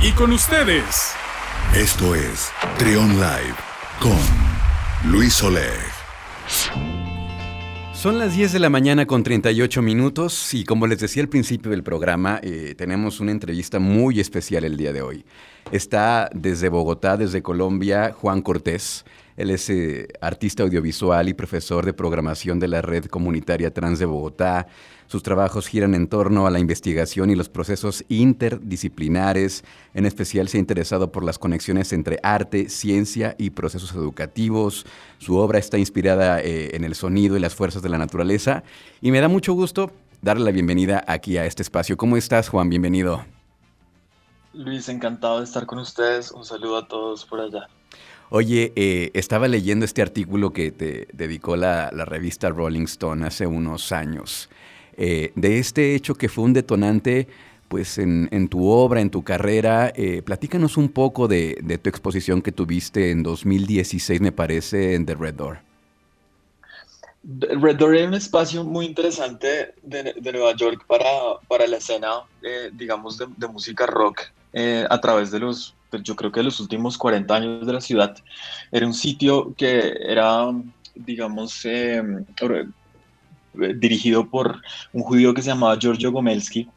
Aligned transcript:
Y 0.00 0.12
con 0.12 0.30
ustedes. 0.30 1.12
Esto 1.74 2.14
es 2.14 2.50
Trion 2.78 3.14
Live 3.14 3.56
con 4.00 5.10
Luis 5.10 5.42
Oleg. 5.42 5.80
Son 7.94 8.16
las 8.16 8.32
10 8.36 8.52
de 8.52 8.58
la 8.60 8.70
mañana 8.70 9.06
con 9.06 9.24
38 9.24 9.82
minutos 9.82 10.54
y 10.54 10.62
como 10.62 10.86
les 10.86 11.00
decía 11.00 11.20
al 11.24 11.28
principio 11.28 11.72
del 11.72 11.82
programa, 11.82 12.38
eh, 12.44 12.76
tenemos 12.78 13.18
una 13.18 13.32
entrevista 13.32 13.80
muy 13.80 14.20
especial 14.20 14.62
el 14.62 14.76
día 14.76 14.92
de 14.92 15.02
hoy. 15.02 15.24
Está 15.72 16.30
desde 16.32 16.68
Bogotá, 16.68 17.16
desde 17.16 17.42
Colombia, 17.42 18.14
Juan 18.16 18.40
Cortés. 18.40 19.04
Él 19.38 19.50
es 19.50 19.70
eh, 19.70 20.08
artista 20.20 20.64
audiovisual 20.64 21.28
y 21.28 21.32
profesor 21.32 21.86
de 21.86 21.92
programación 21.92 22.58
de 22.58 22.66
la 22.66 22.82
Red 22.82 23.04
Comunitaria 23.04 23.72
Trans 23.72 24.00
de 24.00 24.04
Bogotá. 24.04 24.66
Sus 25.06 25.22
trabajos 25.22 25.68
giran 25.68 25.94
en 25.94 26.08
torno 26.08 26.48
a 26.48 26.50
la 26.50 26.58
investigación 26.58 27.30
y 27.30 27.36
los 27.36 27.48
procesos 27.48 28.04
interdisciplinares. 28.08 29.62
En 29.94 30.06
especial 30.06 30.48
se 30.48 30.56
ha 30.56 30.60
interesado 30.60 31.12
por 31.12 31.22
las 31.22 31.38
conexiones 31.38 31.92
entre 31.92 32.18
arte, 32.24 32.68
ciencia 32.68 33.36
y 33.38 33.50
procesos 33.50 33.92
educativos. 33.92 34.84
Su 35.18 35.36
obra 35.36 35.60
está 35.60 35.78
inspirada 35.78 36.42
eh, 36.42 36.74
en 36.74 36.82
el 36.82 36.96
sonido 36.96 37.36
y 37.36 37.40
las 37.40 37.54
fuerzas 37.54 37.80
de 37.80 37.90
la 37.90 37.98
naturaleza. 37.98 38.64
Y 39.00 39.12
me 39.12 39.20
da 39.20 39.28
mucho 39.28 39.52
gusto 39.52 39.92
darle 40.20 40.46
la 40.46 40.50
bienvenida 40.50 41.04
aquí 41.06 41.36
a 41.36 41.46
este 41.46 41.62
espacio. 41.62 41.96
¿Cómo 41.96 42.16
estás, 42.16 42.48
Juan? 42.48 42.68
Bienvenido. 42.68 43.24
Luis, 44.52 44.88
encantado 44.88 45.38
de 45.38 45.44
estar 45.44 45.64
con 45.64 45.78
ustedes. 45.78 46.32
Un 46.32 46.44
saludo 46.44 46.78
a 46.78 46.88
todos 46.88 47.24
por 47.24 47.38
allá. 47.38 47.68
Oye, 48.30 48.72
eh, 48.76 49.10
estaba 49.14 49.48
leyendo 49.48 49.86
este 49.86 50.02
artículo 50.02 50.52
que 50.52 50.70
te 50.70 51.08
dedicó 51.14 51.56
la, 51.56 51.88
revista 51.90 52.50
Rolling 52.50 52.84
Stone 52.84 53.26
hace 53.26 53.46
unos 53.46 53.90
años, 53.90 54.50
eh, 54.98 55.32
de 55.34 55.58
este 55.58 55.94
hecho 55.94 56.14
que 56.14 56.28
fue 56.28 56.44
un 56.44 56.52
detonante 56.52 57.26
pues 57.68 57.98
en, 57.98 58.48
tu 58.48 58.68
obra, 58.68 59.00
en 59.00 59.10
tu 59.10 59.22
carrera. 59.22 59.92
Eh, 59.94 60.22
platícanos 60.22 60.76
un 60.78 60.88
poco 60.88 61.28
de, 61.28 61.78
tu 61.82 61.88
exposición 61.90 62.40
que 62.40 62.52
tuviste 62.52 63.10
en 63.10 63.22
2016, 63.22 64.20
me 64.20 64.32
parece, 64.32 64.94
en 64.94 65.04
The 65.04 65.14
Red 65.14 65.34
Door. 65.34 65.60
Red 67.22 67.76
Door 67.76 67.96
es 67.96 68.08
un 68.08 68.14
espacio 68.14 68.64
muy 68.64 68.86
interesante 68.86 69.74
de, 69.82 70.14
Nueva 70.32 70.54
York 70.56 70.84
para, 70.86 71.10
para 71.46 71.66
la 71.66 71.76
escena, 71.76 72.22
digamos, 72.72 73.18
de, 73.18 73.48
música 73.48 73.86
rock 73.86 74.22
a 74.88 75.00
través 75.00 75.30
de 75.30 75.40
los 75.40 75.74
yo 76.02 76.16
creo 76.16 76.32
que 76.32 76.42
los 76.42 76.60
últimos 76.60 76.98
40 76.98 77.34
años 77.34 77.66
de 77.66 77.72
la 77.72 77.80
ciudad, 77.80 78.16
era 78.70 78.86
un 78.86 78.94
sitio 78.94 79.54
que 79.56 79.94
era, 80.00 80.52
digamos, 80.94 81.64
em, 81.64 82.24
dirigido 83.76 84.28
por 84.28 84.60
un 84.92 85.02
judío 85.02 85.34
que 85.34 85.42
se 85.42 85.48
llamaba 85.48 85.78
Giorgio 85.78 86.12
Gomelsky, 86.12 86.68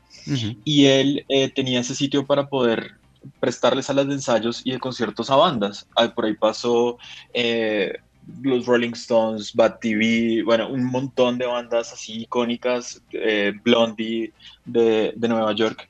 y 0.63 0.85
él 0.85 1.25
eh, 1.29 1.49
tenía 1.49 1.79
ese 1.79 1.95
sitio 1.95 2.25
para 2.25 2.47
poder 2.47 2.91
prestarles 3.39 3.85
salas 3.87 4.07
de 4.07 4.13
ensayos 4.13 4.61
y 4.63 4.71
de 4.71 4.79
conciertos 4.79 5.29
a 5.29 5.35
bandas. 5.35 5.87
por 6.15 6.25
ahí 6.25 6.35
pasó 6.35 6.97
eh, 7.33 7.93
los 8.41 8.65
Rolling 8.65 8.91
Stones, 8.91 9.53
Bad 9.53 9.79
TV, 9.79 10.43
bueno, 10.43 10.69
un 10.69 10.85
montón 10.85 11.37
de 11.37 11.45
bandas 11.45 11.91
así 11.93 12.21
icónicas, 12.21 13.01
eh, 13.13 13.53
Blondie 13.63 14.31
de, 14.65 15.13
de 15.15 15.27
Nueva 15.27 15.53
York. 15.53 15.89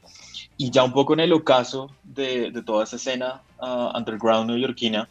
Y 0.61 0.69
ya 0.69 0.83
un 0.83 0.93
poco 0.93 1.13
en 1.13 1.21
el 1.21 1.33
ocaso 1.33 1.89
de, 2.03 2.51
de 2.51 2.61
toda 2.61 2.83
esa 2.83 2.97
escena 2.97 3.41
uh, 3.59 3.97
underground 3.97 4.47
neoyorquina, 4.47 5.09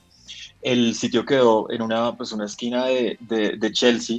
el 0.62 0.94
sitio 0.94 1.24
quedó 1.24 1.68
en 1.72 1.82
una, 1.82 2.16
pues 2.16 2.30
una 2.30 2.44
esquina 2.44 2.84
de, 2.84 3.18
de, 3.18 3.72
Chelsea 3.72 4.18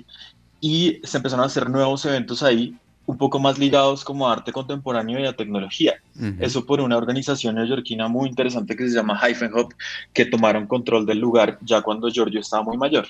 y 0.59 0.99
se 1.05 1.15
empezaron 1.15 1.43
a 1.43 1.47
hacer 1.47 1.69
nuevos 1.69 2.03
eventos 2.03 2.43
ahí, 2.43 2.75
un 3.05 3.17
poco 3.17 3.39
más 3.39 3.57
ligados 3.57 4.03
como 4.03 4.27
a 4.27 4.33
arte 4.33 4.51
contemporáneo 4.51 5.21
y 5.21 5.25
a 5.25 5.33
tecnología. 5.33 6.01
Eso 6.41 6.65
por 6.65 6.81
una 6.81 6.97
organización 6.97 7.55
neoyorquina 7.55 8.09
muy 8.09 8.27
interesante 8.27 8.75
que 8.75 8.89
se 8.89 8.95
llama 8.95 9.17
Hyphen 9.17 9.53
Hop, 9.53 9.73
que 10.11 10.25
tomaron 10.25 10.67
control 10.67 11.05
del 11.05 11.19
lugar 11.19 11.57
ya 11.61 11.81
cuando 11.81 12.09
Giorgio 12.09 12.41
estaba 12.41 12.63
muy 12.63 12.75
mayor. 12.75 13.07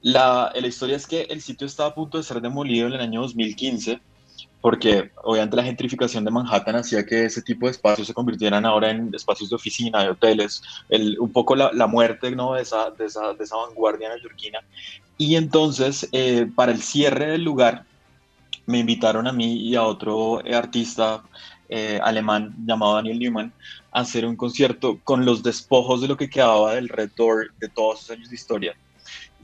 la, 0.00 0.52
la 0.52 0.66
historia 0.66 0.96
es 0.96 1.06
que 1.06 1.28
el 1.30 1.40
sitio 1.40 1.68
estaba 1.68 1.90
a 1.90 1.94
punto 1.94 2.18
de 2.18 2.24
ser 2.24 2.40
demolido 2.40 2.88
en 2.88 2.94
el 2.94 3.00
año 3.00 3.20
2015 3.20 4.00
porque 4.62 5.10
obviamente 5.24 5.56
la 5.56 5.64
gentrificación 5.64 6.24
de 6.24 6.30
Manhattan 6.30 6.76
hacía 6.76 7.04
que 7.04 7.24
ese 7.24 7.42
tipo 7.42 7.66
de 7.66 7.72
espacios 7.72 8.06
se 8.06 8.14
convirtieran 8.14 8.64
ahora 8.64 8.90
en 8.90 9.12
espacios 9.12 9.50
de 9.50 9.56
oficina, 9.56 10.04
de 10.04 10.10
hoteles, 10.10 10.62
el, 10.88 11.18
un 11.18 11.32
poco 11.32 11.56
la, 11.56 11.72
la 11.72 11.88
muerte 11.88 12.30
¿no? 12.30 12.54
de, 12.54 12.62
esa, 12.62 12.90
de, 12.90 13.06
esa, 13.06 13.34
de 13.34 13.42
esa 13.42 13.56
vanguardia 13.56 14.08
neoyorquina. 14.08 14.60
Y 15.18 15.34
entonces, 15.34 16.08
eh, 16.12 16.46
para 16.54 16.70
el 16.70 16.80
cierre 16.80 17.32
del 17.32 17.42
lugar, 17.42 17.84
me 18.66 18.78
invitaron 18.78 19.26
a 19.26 19.32
mí 19.32 19.56
y 19.56 19.74
a 19.74 19.82
otro 19.82 20.40
artista 20.54 21.22
eh, 21.68 21.98
alemán 22.00 22.54
llamado 22.64 22.94
Daniel 22.94 23.18
Newman 23.18 23.52
a 23.90 24.00
hacer 24.00 24.24
un 24.24 24.36
concierto 24.36 25.00
con 25.02 25.26
los 25.26 25.42
despojos 25.42 26.00
de 26.00 26.08
lo 26.08 26.16
que 26.16 26.30
quedaba 26.30 26.74
del 26.74 26.88
Red 26.88 27.10
Door 27.16 27.52
de 27.58 27.68
todos 27.68 27.98
esos 27.98 28.16
años 28.16 28.28
de 28.28 28.36
historia 28.36 28.76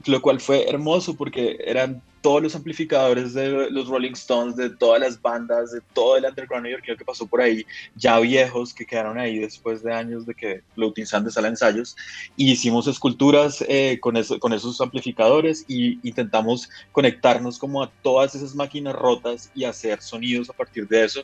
lo 0.05 0.21
cual 0.21 0.39
fue 0.39 0.69
hermoso 0.69 1.15
porque 1.15 1.57
eran 1.65 2.01
todos 2.21 2.41
los 2.43 2.55
amplificadores 2.55 3.33
de 3.33 3.69
los 3.71 3.87
Rolling 3.87 4.11
Stones, 4.11 4.55
de 4.55 4.69
todas 4.69 4.99
las 4.99 5.21
bandas, 5.21 5.71
de 5.71 5.81
todo 5.93 6.17
el 6.17 6.25
underground 6.25 6.63
neoyorquino 6.65 6.97
que 6.97 7.05
pasó 7.05 7.25
por 7.25 7.41
ahí, 7.41 7.65
ya 7.95 8.19
viejos 8.19 8.73
que 8.73 8.85
quedaron 8.85 9.17
ahí 9.17 9.39
después 9.39 9.83
de 9.83 9.93
años 9.93 10.25
de 10.25 10.33
que 10.33 10.61
Floating 10.75 11.05
Sand 11.05 11.29
sala 11.29 11.47
ensayos, 11.47 11.95
y 12.35 12.51
hicimos 12.51 12.87
esculturas 12.87 13.63
eh, 13.67 13.99
con, 14.01 14.17
eso, 14.17 14.39
con 14.39 14.53
esos 14.53 14.81
amplificadores 14.81 15.63
y 15.67 16.05
intentamos 16.07 16.69
conectarnos 16.91 17.57
como 17.57 17.83
a 17.83 17.91
todas 18.01 18.35
esas 18.35 18.55
máquinas 18.55 18.95
rotas 18.95 19.49
y 19.55 19.63
hacer 19.63 20.01
sonidos 20.01 20.49
a 20.49 20.53
partir 20.53 20.87
de 20.87 21.05
eso, 21.05 21.21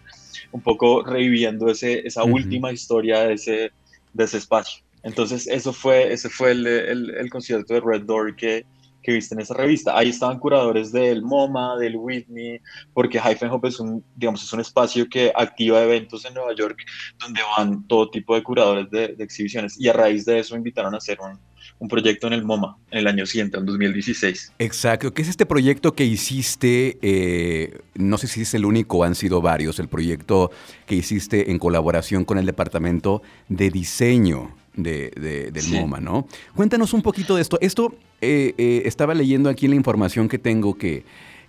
un 0.52 0.62
poco 0.62 1.04
reviviendo 1.04 1.70
ese, 1.70 2.08
esa 2.08 2.24
última 2.24 2.72
historia 2.72 3.22
de 3.22 3.34
ese, 3.34 3.72
de 4.14 4.24
ese 4.24 4.38
espacio. 4.38 4.85
Entonces, 5.06 5.46
eso 5.48 5.72
fue, 5.72 6.12
ese 6.12 6.30
fue 6.30 6.52
el, 6.52 6.66
el, 6.66 7.30
concierto 7.30 7.76
de 7.76 7.80
Red 7.80 8.06
Door 8.06 8.36
que, 8.36 8.66
que 9.04 9.12
viste 9.12 9.36
en 9.36 9.42
esa 9.42 9.54
revista. 9.54 9.96
Ahí 9.96 10.10
estaban 10.10 10.40
curadores 10.40 10.92
del 10.92 11.22
MoMA, 11.22 11.78
del 11.78 11.96
Whitney, 11.96 12.60
porque 12.92 13.20
Hyphen 13.20 13.52
Hop 13.52 13.68
es 13.68 13.80
un, 13.80 14.04
digamos, 14.16 14.42
es 14.42 14.52
un 14.52 14.62
espacio 14.62 15.08
que 15.08 15.32
activa 15.36 15.84
eventos 15.84 16.26
en 16.26 16.34
Nueva 16.34 16.56
York 16.56 16.80
donde 17.20 17.40
van 17.56 17.88
todo 17.88 18.10
tipo 18.10 18.34
de 18.34 18.42
curadores 18.42 18.90
de, 18.90 19.16
exhibiciones. 19.20 19.80
Y 19.80 19.90
a 19.90 19.94
raíz 19.94 20.26
de 20.26 20.40
eso 20.40 20.56
invitaron 20.56 20.96
a 20.96 20.98
hacer 20.98 21.20
un, 21.22 21.38
un, 21.78 21.88
proyecto 21.88 22.26
en 22.26 22.34
el 22.34 22.44
MoMA 22.44 22.76
en 22.90 22.98
el 22.98 23.06
año 23.06 23.28
siguiente, 23.28 23.60
en 23.60 23.66
2016. 23.68 24.54
Exacto. 24.58 25.14
¿Qué 25.14 25.22
es 25.22 25.28
este 25.28 25.46
proyecto 25.46 25.94
que 25.94 26.04
hiciste? 26.04 26.98
Eh, 27.04 27.80
no 27.94 28.18
sé 28.18 28.26
si 28.26 28.42
es 28.42 28.56
el 28.56 28.66
único, 28.66 29.04
han 29.04 29.14
sido 29.14 29.40
varios, 29.40 29.78
el 29.78 29.88
proyecto 29.88 30.50
que 30.88 30.96
hiciste 30.96 31.52
en 31.52 31.60
colaboración 31.60 32.26
con 32.26 32.40
el 32.40 32.48
Departamento 32.48 33.22
de 33.50 33.70
Diseño 33.70 34.65
de, 34.76 35.52
del 35.52 35.68
MoMA, 35.72 36.00
¿no? 36.00 36.28
Cuéntanos 36.56 36.94
un 36.94 37.02
poquito 37.02 37.36
de 37.36 37.42
esto. 37.42 37.58
Esto 37.62 37.96
eh, 38.22 38.54
eh, 38.58 38.84
estaba 38.86 39.14
leyendo 39.14 39.50
aquí 39.50 39.68
la 39.68 39.76
información 39.76 40.28
que 40.28 40.40
tengo 40.40 40.78
que 40.78 41.04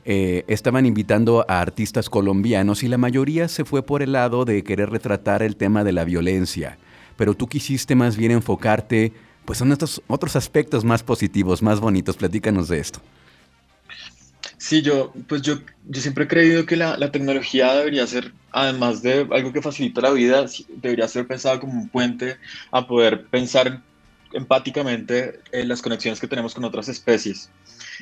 eh, 0.05 0.45
estaban 0.47 0.87
invitando 0.87 1.45
a 1.49 1.61
artistas 1.61 2.09
colombianos 2.09 2.83
y 2.83 2.89
la 2.89 2.99
mayoría 2.99 3.49
se 3.49 3.65
fue 3.65 3.83
por 3.83 4.03
el 4.03 4.13
lado 4.13 4.45
de 4.45 4.63
querer 4.63 4.91
retratar 4.91 5.43
el 5.43 5.57
tema 5.57 5.83
de 5.85 5.93
la 5.93 6.05
violencia. 6.05 6.79
Pero 7.17 7.35
tú 7.35 7.49
quisiste 7.49 7.95
más 7.95 8.17
bien 8.17 8.31
enfocarte 8.31 9.13
pues 9.45 9.61
en 9.61 9.73
estos 9.73 10.03
otros 10.07 10.37
aspectos 10.37 10.85
más 10.85 11.03
positivos, 11.03 11.63
más 11.63 11.81
bonitos. 11.81 12.17
Platícanos 12.17 12.69
de 12.69 12.79
esto. 12.79 13.01
Sí, 14.67 14.83
yo, 14.83 15.13
pues 15.29 15.43
yo, 15.43 15.61
yo 15.87 16.01
siempre 16.01 16.25
he 16.25 16.27
creído 16.27 16.67
que 16.67 16.75
la, 16.75 16.97
la, 16.99 17.13
tecnología 17.13 17.73
debería 17.73 18.05
ser, 18.05 18.33
además 18.51 19.01
de 19.01 19.25
algo 19.31 19.53
que 19.53 19.63
facilita 19.63 20.01
la 20.01 20.11
vida, 20.11 20.45
debería 20.69 21.07
ser 21.07 21.25
pensada 21.29 21.61
como 21.61 21.75
un 21.75 21.89
puente 21.89 22.37
a 22.73 22.85
poder 22.85 23.27
pensar 23.27 23.81
empáticamente 24.33 25.39
en 25.53 25.69
las 25.69 25.81
conexiones 25.81 26.19
que 26.19 26.27
tenemos 26.27 26.53
con 26.53 26.65
otras 26.65 26.89
especies. 26.89 27.49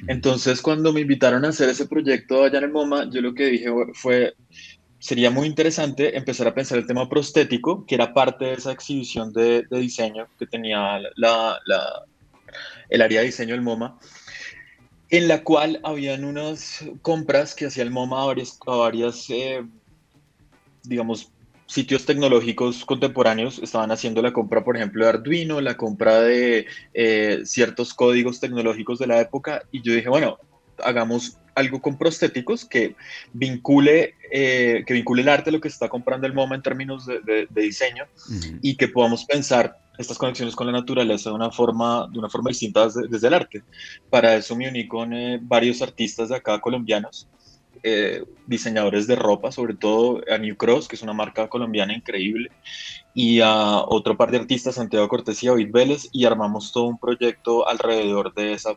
Entonces, 0.07 0.63
cuando 0.63 0.91
me 0.91 1.03
invitaron 1.03 1.45
a 1.45 1.49
hacer 1.49 1.69
ese 1.69 1.87
proyecto 1.87 2.45
allá 2.45 2.57
en 2.57 2.65
el 2.65 2.71
MoMA, 2.71 3.11
yo 3.11 3.21
lo 3.21 3.35
que 3.35 3.45
dije 3.45 3.69
fue, 3.93 4.35
sería 4.99 5.31
muy 5.31 5.47
interesante 5.47 6.17
empezar 6.17 6.49
a 6.49 6.55
pensar 6.55 6.79
el 6.79 6.87
tema 6.87 7.11
prostético, 7.11 7.85
que 7.85 7.95
era 7.95 8.15
parte 8.15 8.47
de 8.47 8.55
esa 8.55 8.73
exhibición 8.73 9.35
de, 9.35 9.65
de 9.71 9.79
diseño 9.81 10.29
que 10.39 10.47
tenía 10.47 10.99
la, 11.17 11.61
la, 11.67 12.05
el 12.89 13.03
área 13.03 13.21
de 13.21 13.27
diseño 13.27 13.53
del 13.53 13.61
MoMA 13.61 13.99
en 15.11 15.29
la 15.29 15.43
cual 15.45 15.81
habían 15.85 16.25
unas 16.25 16.85
compras 17.03 17.55
que 17.55 17.67
hacía 17.67 17.83
el 17.83 17.91
MoMA 17.91 18.23
a 18.23 18.27
varias, 18.27 18.59
varias 18.67 19.29
eh, 19.31 19.65
digamos, 20.83 21.31
sitios 21.67 22.05
tecnológicos 22.05 22.85
contemporáneos. 22.85 23.59
Estaban 23.59 23.91
haciendo 23.91 24.23
la 24.23 24.33
compra, 24.33 24.65
por 24.65 24.77
ejemplo, 24.77 25.05
de 25.05 25.11
Arduino, 25.11 25.61
la 25.61 25.77
compra 25.77 26.21
de 26.21 26.67
eh, 26.95 27.43
ciertos 27.45 27.95
códigos 27.95 28.41
tecnológicos 28.41 28.99
de 28.99 29.07
la 29.07 29.21
época, 29.21 29.63
y 29.71 29.83
yo 29.83 29.93
dije, 29.93 30.09
bueno, 30.09 30.39
hagamos 30.83 31.39
algo 31.55 31.81
con 31.81 31.97
prostéticos 31.97 32.65
que 32.65 32.97
vincule, 33.33 34.15
eh, 34.31 34.83
que 34.87 34.95
vincule 34.95 35.23
el 35.23 35.29
arte 35.29 35.51
a 35.51 35.53
lo 35.53 35.61
que 35.61 35.69
está 35.69 35.89
comprando 35.89 36.27
el 36.27 36.33
MoMA 36.33 36.57
en 36.57 36.63
términos 36.63 37.07
de, 37.07 37.47
diseño 37.51 38.05
y 38.61 38.77
que 38.77 38.89
podamos 38.89 39.25
pensar 39.25 39.79
estas 39.99 40.19
conexiones 40.19 40.57
con 40.57 40.67
la 40.67 40.73
naturaleza 40.73 41.31
de 41.31 41.37
una 41.37 41.51
forma, 41.51 42.09
de 42.11 42.19
una 42.19 42.29
forma 42.29 42.49
distinta 42.49 42.89
desde, 42.89 43.29
el 43.29 43.35
arte. 43.35 43.63
Para 44.11 44.35
eso 44.35 44.57
me 44.57 44.69
uní 44.69 44.89
con 44.89 45.13
eh, 45.13 45.39
varios 45.41 45.83
artistas 45.83 46.31
de 46.31 46.37
acá 46.37 46.61
colombianos, 46.61 47.29
eh, 47.83 48.25
diseñadores 48.47 49.07
de 49.07 49.15
ropa, 49.15 49.53
sobre 49.53 49.75
todo 49.75 50.21
a 50.29 50.39
New 50.39 50.57
Cross, 50.57 50.89
que 50.89 50.97
es 50.97 51.03
una 51.03 51.13
marca 51.13 51.49
colombiana 51.49 51.95
increíble, 51.95 52.51
y 53.15 53.41
a 53.41 53.83
otro 53.87 54.17
par 54.17 54.31
de 54.31 54.39
artistas, 54.39 54.77
Santiago 54.77 55.09
Cortés 55.09 55.43
y 55.43 55.47
David 55.47 55.69
Vélez, 55.71 56.09
y 56.11 56.25
armamos 56.25 56.73
todo 56.73 56.85
un 56.85 56.99
proyecto 56.99 57.69
alrededor 57.69 58.35
de, 58.35 58.55
esa, 58.55 58.77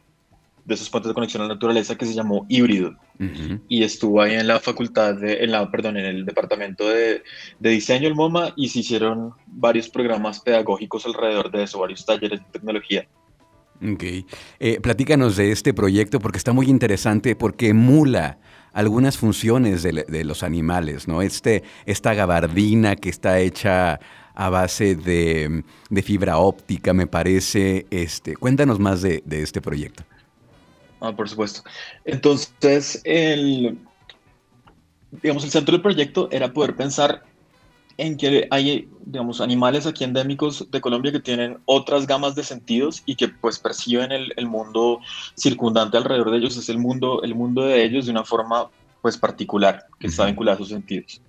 de 0.68 0.76
esos 0.76 0.90
puentes 0.90 1.08
de 1.08 1.14
conexión 1.14 1.42
a 1.42 1.48
la 1.48 1.54
naturaleza 1.54 1.96
que 1.96 2.06
se 2.06 2.14
llamó 2.14 2.46
Híbrido. 2.50 2.94
Y 3.68 3.84
estuvo 3.84 4.22
ahí 4.22 4.36
en 4.36 4.48
la 4.48 4.60
facultad, 4.60 5.16
de, 5.16 5.44
en 5.44 5.52
la, 5.52 5.72
perdón, 5.72 5.98
en 5.98 6.06
el 6.06 6.26
departamento 6.26 6.88
de, 6.88 7.24
de, 7.60 7.70
diseño, 7.70 8.08
el 8.08 8.16
MoMA, 8.16 8.54
y 8.56 8.70
se 8.70 8.80
hicieron 8.80 9.32
varios 9.48 9.90
programas 9.90 10.42
pedagógicos 10.42 11.06
alrededor 11.06 11.50
de 11.52 11.64
eso, 11.64 11.80
varios 11.80 12.06
talleres 12.06 12.42
de 12.42 12.46
tecnología. 12.52 13.08
Ok. 13.82 14.04
Eh, 14.60 14.80
platícanos 14.82 15.38
de 15.38 15.52
este 15.52 15.74
proyecto 15.74 16.20
porque 16.20 16.38
está 16.38 16.52
muy 16.52 16.68
interesante, 16.68 17.36
porque 17.36 17.70
emula 17.70 18.38
algunas 18.74 19.18
funciones 19.18 19.84
de, 19.84 20.06
de, 20.08 20.24
los 20.24 20.44
animales, 20.44 21.08
¿no? 21.08 21.22
Este, 21.22 21.64
esta 21.86 22.14
gabardina 22.14 22.96
que 22.96 23.10
está 23.10 23.40
hecha 23.40 24.00
a 24.38 24.50
base 24.50 24.96
de, 24.96 25.64
fibra 26.04 26.38
óptica, 26.38 26.94
me 26.94 27.08
parece. 27.08 27.88
Este, 27.90 28.36
cuéntanos 28.36 28.80
más 28.80 29.02
de, 29.02 29.24
este 29.30 29.62
proyecto. 29.62 30.04
Ah, 31.00 31.16
por 31.16 31.30
supuesto. 31.30 31.64
Entonces, 32.06 33.02
el, 33.04 33.78
digamos, 35.22 35.44
el 35.44 35.52
centro 35.52 35.74
del 35.74 35.82
proyecto 35.82 36.30
era 36.32 36.52
poder 36.52 36.76
pensar 36.76 37.24
en 37.98 38.16
que 38.16 38.48
hay, 38.52 38.88
digamos, 39.06 39.42
animales 39.42 39.88
aquí 39.88 40.04
endémicos 40.04 40.70
de 40.70 40.82
Colombia 40.82 41.12
que 41.12 41.20
tienen 41.20 41.58
otras 41.66 42.06
gamas 42.06 42.36
de 42.36 42.44
sentidos 42.44 43.02
y 43.06 43.16
que 43.16 43.28
pues 43.28 43.58
perciben 43.58 44.12
el, 44.12 44.34
el, 44.38 44.46
mundo 44.46 45.00
circundante 45.36 45.98
alrededor 45.98 46.30
de 46.32 46.38
ellos, 46.38 46.58
es 46.58 46.70
el 46.70 46.78
mundo, 46.78 47.24
el 47.24 47.34
mundo 47.34 47.64
de 47.64 47.84
ellos 47.84 48.06
de 48.06 48.12
una 48.12 48.24
forma 48.24 48.70
pues 49.02 49.18
particular, 49.18 49.86
que 50.00 50.08
está 50.08 50.26
vinculada 50.26 50.56
a 50.56 50.58
sus 50.60 50.70
sentidos. 50.70 51.22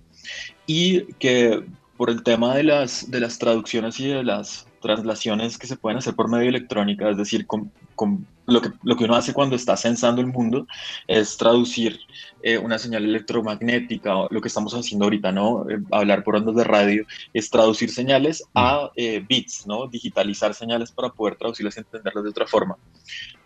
Y 0.67 1.05
que 1.13 1.63
por 1.97 2.09
el 2.09 2.23
tema 2.23 2.55
de 2.55 2.63
las, 2.63 3.09
de 3.09 3.19
las 3.19 3.39
traducciones 3.39 3.99
y 3.99 4.07
de 4.07 4.23
las 4.23 4.67
translaciones 4.79 5.57
que 5.57 5.67
se 5.67 5.75
pueden 5.75 5.97
hacer 5.97 6.15
por 6.15 6.29
medio 6.29 6.49
electrónica, 6.49 7.09
es 7.09 7.17
decir, 7.17 7.45
con, 7.45 7.71
con 7.95 8.25
lo, 8.45 8.61
que, 8.61 8.71
lo 8.83 8.95
que 8.95 9.03
uno 9.05 9.15
hace 9.15 9.33
cuando 9.33 9.55
está 9.55 9.77
censando 9.77 10.21
el 10.21 10.27
mundo 10.27 10.67
es 11.07 11.37
traducir 11.37 11.99
eh, 12.41 12.57
una 12.57 12.79
señal 12.79 13.03
electromagnética, 13.03 14.27
lo 14.29 14.41
que 14.41 14.47
estamos 14.47 14.73
haciendo 14.73 15.05
ahorita, 15.05 15.31
¿no? 15.31 15.69
Eh, 15.69 15.79
hablar 15.91 16.23
por 16.23 16.35
ondas 16.35 16.55
de 16.55 16.63
radio, 16.63 17.05
es 17.33 17.49
traducir 17.49 17.89
señales 17.89 18.43
a 18.55 18.89
eh, 18.95 19.23
bits, 19.27 19.67
¿no? 19.67 19.87
Digitalizar 19.87 20.53
señales 20.53 20.91
para 20.91 21.09
poder 21.09 21.35
traducirlas 21.35 21.77
y 21.77 21.79
entenderlas 21.79 22.23
de 22.23 22.29
otra 22.29 22.47
forma. 22.47 22.77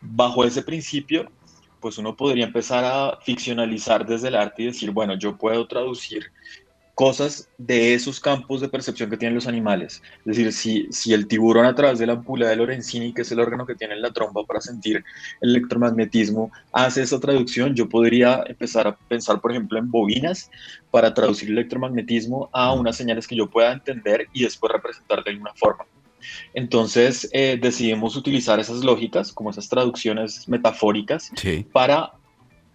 Bajo 0.02 0.46
ese 0.46 0.62
principio, 0.62 1.30
pues 1.80 1.98
uno 1.98 2.16
podría 2.16 2.46
empezar 2.46 2.86
a 2.86 3.20
ficcionalizar 3.22 4.06
desde 4.06 4.30
el 4.30 4.36
arte 4.36 4.64
y 4.64 4.66
decir, 4.68 4.92
bueno, 4.92 5.16
yo 5.16 5.38
puedo 5.38 5.68
traducir 5.68 6.32
cosas 6.96 7.50
de 7.58 7.94
esos 7.96 8.20
campos 8.20 8.62
de 8.62 8.70
percepción 8.70 9.10
que 9.10 9.18
tienen 9.18 9.36
los 9.36 9.48
animales. 9.48 10.02
Es 10.20 10.38
decir, 10.38 10.54
si, 10.54 10.88
si 10.92 11.14
el 11.14 11.28
tiburón 11.28 11.66
a 11.66 11.74
través 11.74 11.98
de 11.98 12.06
la 12.06 12.14
ampolla 12.14 12.48
de 12.48 12.56
Lorenzini, 12.56 13.14
que 13.14 13.24
es 13.24 13.32
el 13.32 13.40
órgano 13.40 13.66
que 13.66 13.76
tiene 13.76 13.96
en 13.96 14.02
la 14.02 14.12
trompa 14.12 14.44
para 14.44 14.62
sentir 14.62 15.04
el 15.42 15.50
electromagnetismo, 15.50 16.52
hace 16.72 17.02
esa 17.02 17.20
traducción, 17.20 17.74
yo 17.74 17.90
podría 17.90 18.44
empezar 18.48 18.88
a 18.88 18.96
pensar, 18.96 19.42
por 19.42 19.52
ejemplo, 19.52 19.80
en 19.80 19.90
bobinas 19.90 20.52
para 20.92 21.14
traducir 21.14 21.50
el 21.50 21.58
electromagnetismo 21.58 22.50
a 22.54 22.74
unas 22.74 22.96
señales 22.96 23.28
que 23.28 23.36
yo 23.36 23.50
pueda 23.50 23.72
entender 23.72 24.28
y 24.34 24.44
después 24.44 24.72
representar 24.72 25.24
de 25.24 25.32
alguna 25.32 25.54
forma. 25.56 25.86
Entonces 26.54 27.30
eh, 27.34 27.58
decidimos 27.62 28.16
utilizar 28.16 28.60
esas 28.60 28.84
lógicas, 28.84 29.34
como 29.34 29.50
esas 29.50 29.68
traducciones 29.68 30.48
metafóricas, 30.48 31.32
para 31.72 32.14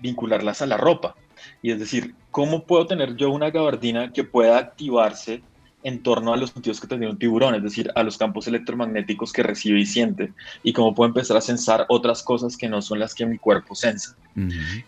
vincularlas 0.00 0.60
a 0.62 0.66
la 0.66 0.76
ropa. 0.76 1.14
Y 1.62 1.70
es 1.70 1.78
decir, 1.78 2.14
¿cómo 2.30 2.64
puedo 2.64 2.86
tener 2.86 3.16
yo 3.16 3.30
una 3.30 3.50
gabardina 3.50 4.12
que 4.12 4.24
pueda 4.24 4.58
activarse 4.58 5.42
en 5.84 6.02
torno 6.02 6.32
a 6.32 6.36
los 6.36 6.50
sentidos 6.50 6.80
que 6.80 6.86
tiene 6.86 7.08
un 7.08 7.18
tiburón, 7.18 7.54
es 7.54 7.62
decir, 7.62 7.90
a 7.94 8.02
los 8.02 8.18
campos 8.18 8.48
electromagnéticos 8.48 9.32
que 9.32 9.42
recibe 9.42 9.80
y 9.80 9.86
siente, 9.86 10.32
y 10.62 10.72
cómo 10.72 10.94
puedo 10.94 11.08
empezar 11.08 11.36
a 11.36 11.40
sensar 11.40 11.86
otras 11.88 12.22
cosas 12.22 12.56
que 12.56 12.68
no 12.68 12.82
son 12.82 12.98
las 12.98 13.14
que 13.14 13.26
mi 13.26 13.38
cuerpo 13.38 13.74
sensa. 13.74 14.16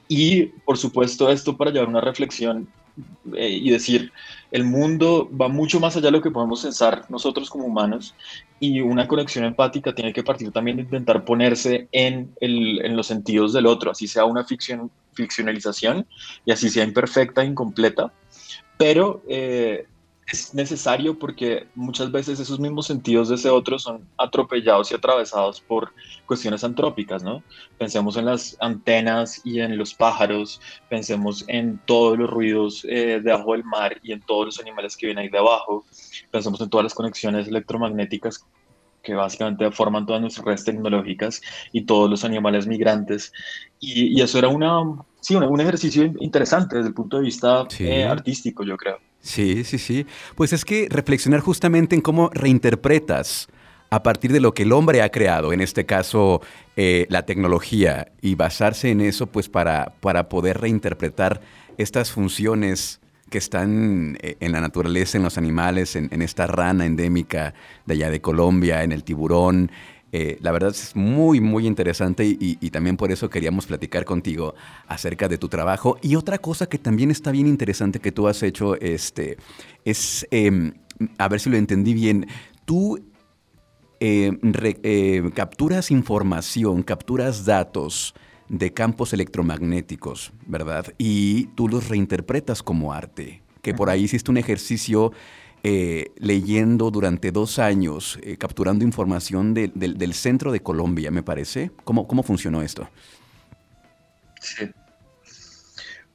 Y, 0.08 0.46
por 0.64 0.78
supuesto, 0.78 1.30
esto 1.30 1.56
para 1.56 1.70
llevar 1.70 1.88
una 1.88 2.00
reflexión 2.00 2.68
eh, 3.36 3.48
y 3.50 3.70
decir, 3.70 4.12
el 4.50 4.64
mundo 4.64 5.30
va 5.38 5.48
mucho 5.48 5.80
más 5.80 5.96
allá 5.96 6.06
de 6.06 6.12
lo 6.12 6.22
que 6.22 6.30
podemos 6.30 6.62
pensar 6.62 7.04
nosotros 7.08 7.48
como 7.50 7.64
humanos 7.64 8.14
y 8.58 8.80
una 8.80 9.06
conexión 9.06 9.44
empática 9.44 9.94
tiene 9.94 10.12
que 10.12 10.22
partir 10.22 10.50
también 10.50 10.76
de 10.76 10.82
intentar 10.84 11.24
ponerse 11.24 11.88
en, 11.92 12.34
los 12.40 13.06
sentidos 13.06 13.52
del 13.52 13.66
otro, 13.66 13.90
así 13.90 14.06
sea 14.06 14.24
una 14.24 14.44
ficción, 14.44 14.90
ficcionalización 15.12 16.06
y 16.44 16.52
así 16.52 16.68
sea 16.68 16.84
imperfecta, 16.84 17.44
incompleta, 17.44 18.12
pero 18.76 19.22
eh, 19.28 19.86
es 20.32 20.54
necesario 20.54 21.18
porque 21.18 21.66
muchas 21.74 22.12
veces 22.12 22.38
esos 22.38 22.60
mismos 22.60 22.86
sentidos 22.86 23.28
de 23.28 23.34
ese 23.34 23.50
otro 23.50 23.78
son 23.78 24.06
atropellados 24.16 24.90
y 24.90 24.94
atravesados 24.94 25.60
por 25.60 25.92
cuestiones 26.26 26.62
antrópicas, 26.62 27.22
¿no? 27.22 27.42
Pensemos 27.78 28.16
en 28.16 28.26
las 28.26 28.56
antenas 28.60 29.40
y 29.44 29.60
en 29.60 29.76
los 29.76 29.92
pájaros, 29.92 30.60
pensemos 30.88 31.44
en 31.48 31.80
todos 31.84 32.16
los 32.16 32.30
ruidos 32.30 32.86
eh, 32.88 33.20
debajo 33.22 33.52
del 33.52 33.64
mar 33.64 33.98
y 34.02 34.12
en 34.12 34.20
todos 34.20 34.46
los 34.46 34.60
animales 34.60 34.96
que 34.96 35.06
vienen 35.06 35.24
ahí 35.24 35.30
debajo, 35.30 35.84
pensemos 36.30 36.60
en 36.60 36.70
todas 36.70 36.84
las 36.84 36.94
conexiones 36.94 37.48
electromagnéticas 37.48 38.46
que 39.02 39.14
básicamente 39.14 39.70
forman 39.72 40.06
todas 40.06 40.20
nuestras 40.20 40.44
redes 40.44 40.64
tecnológicas 40.64 41.40
y 41.72 41.82
todos 41.86 42.08
los 42.08 42.22
animales 42.22 42.66
migrantes. 42.66 43.32
Y, 43.80 44.20
eso 44.20 44.38
era 44.38 44.48
una, 44.48 44.82
sí, 45.20 45.34
un, 45.34 45.60
ejercicio 45.60 46.04
interesante 46.20 46.76
desde 46.76 46.88
el 46.88 46.94
punto 46.94 47.16
de 47.16 47.22
vista 47.24 47.66
eh, 47.78 48.04
artístico, 48.04 48.62
yo 48.62 48.76
creo. 48.76 48.98
Sí, 49.20 49.64
sí, 49.64 49.78
sí. 49.78 50.06
Pues 50.34 50.52
es 50.52 50.64
que 50.64 50.88
reflexionar 50.90 51.40
justamente 51.40 51.94
en 51.94 52.00
cómo 52.00 52.30
reinterpretas 52.32 53.48
a 53.90 54.02
partir 54.02 54.32
de 54.32 54.40
lo 54.40 54.54
que 54.54 54.62
el 54.62 54.72
hombre 54.72 55.02
ha 55.02 55.10
creado, 55.10 55.52
en 55.52 55.60
este 55.60 55.84
caso 55.84 56.40
eh, 56.76 57.06
la 57.10 57.26
tecnología, 57.26 58.12
y 58.22 58.36
basarse 58.36 58.90
en 58.90 59.00
eso 59.00 59.26
pues 59.26 59.48
para, 59.48 59.94
para 60.00 60.28
poder 60.28 60.60
reinterpretar 60.60 61.40
estas 61.76 62.12
funciones 62.12 63.00
que 63.30 63.38
están 63.38 64.16
eh, 64.22 64.36
en 64.40 64.52
la 64.52 64.60
naturaleza, 64.60 65.18
en 65.18 65.24
los 65.24 65.38
animales, 65.38 65.96
en, 65.96 66.08
en, 66.12 66.22
esta 66.22 66.46
rana 66.46 66.86
endémica 66.86 67.54
de 67.84 67.94
allá 67.94 68.10
de 68.10 68.20
Colombia, 68.20 68.84
en 68.84 68.92
el 68.92 69.02
tiburón, 69.04 69.70
eh, 70.12 70.38
la 70.40 70.50
verdad 70.50 70.70
es 70.70 70.96
muy, 70.96 71.40
muy 71.40 71.66
interesante 71.66 72.24
y, 72.24 72.70
también 72.70 72.96
por 72.96 73.12
eso 73.12 73.30
queríamos 73.30 73.66
platicar 73.66 74.04
contigo 74.04 74.54
acerca 74.88 75.28
de 75.28 75.38
tu 75.38 75.48
trabajo. 75.48 75.98
Y 76.02 76.16
otra 76.16 76.38
cosa 76.38 76.66
que 76.66 76.78
también 76.78 77.10
está 77.10 77.30
bien 77.30 77.46
interesante 77.46 78.00
que 78.00 78.10
tú 78.10 78.26
has 78.26 78.42
hecho 78.42 78.74
este, 78.80 79.36
es, 79.84 80.26
em, 80.30 80.72
a 81.18 81.28
ver 81.28 81.40
si 81.40 81.50
lo 81.50 81.56
entendí 81.56 81.94
bien, 81.94 82.26
tú 82.64 82.98
em, 84.00 84.38
capturas 85.34 85.90
información, 85.90 86.82
capturas 86.82 87.44
datos 87.44 88.14
de 88.48 88.72
campos 88.72 89.12
electromagnéticos, 89.12 90.32
¿verdad? 90.46 90.86
Y 90.98 91.46
tú 91.54 91.68
los 91.68 91.88
reinterpretas 91.88 92.62
como 92.62 92.92
arte, 92.92 93.42
que 93.62 93.74
por 93.74 93.90
ahí 93.90 94.04
hiciste 94.04 94.30
un 94.30 94.38
ejercicio 94.38 95.12
eh, 95.62 96.12
leyendo 96.16 96.90
durante 96.90 97.32
dos 97.32 97.58
años, 97.58 98.18
eh, 98.22 98.36
capturando 98.36 98.84
información 98.84 99.52
del 99.54 100.14
centro 100.14 100.52
de 100.52 100.60
Colombia, 100.60 101.10
me 101.10 101.22
parece. 101.22 101.70
¿Cómo, 101.84 102.06
cómo 102.06 102.22
funcionó 102.22 102.62
esto? 102.62 102.88
Sí. 104.40 104.70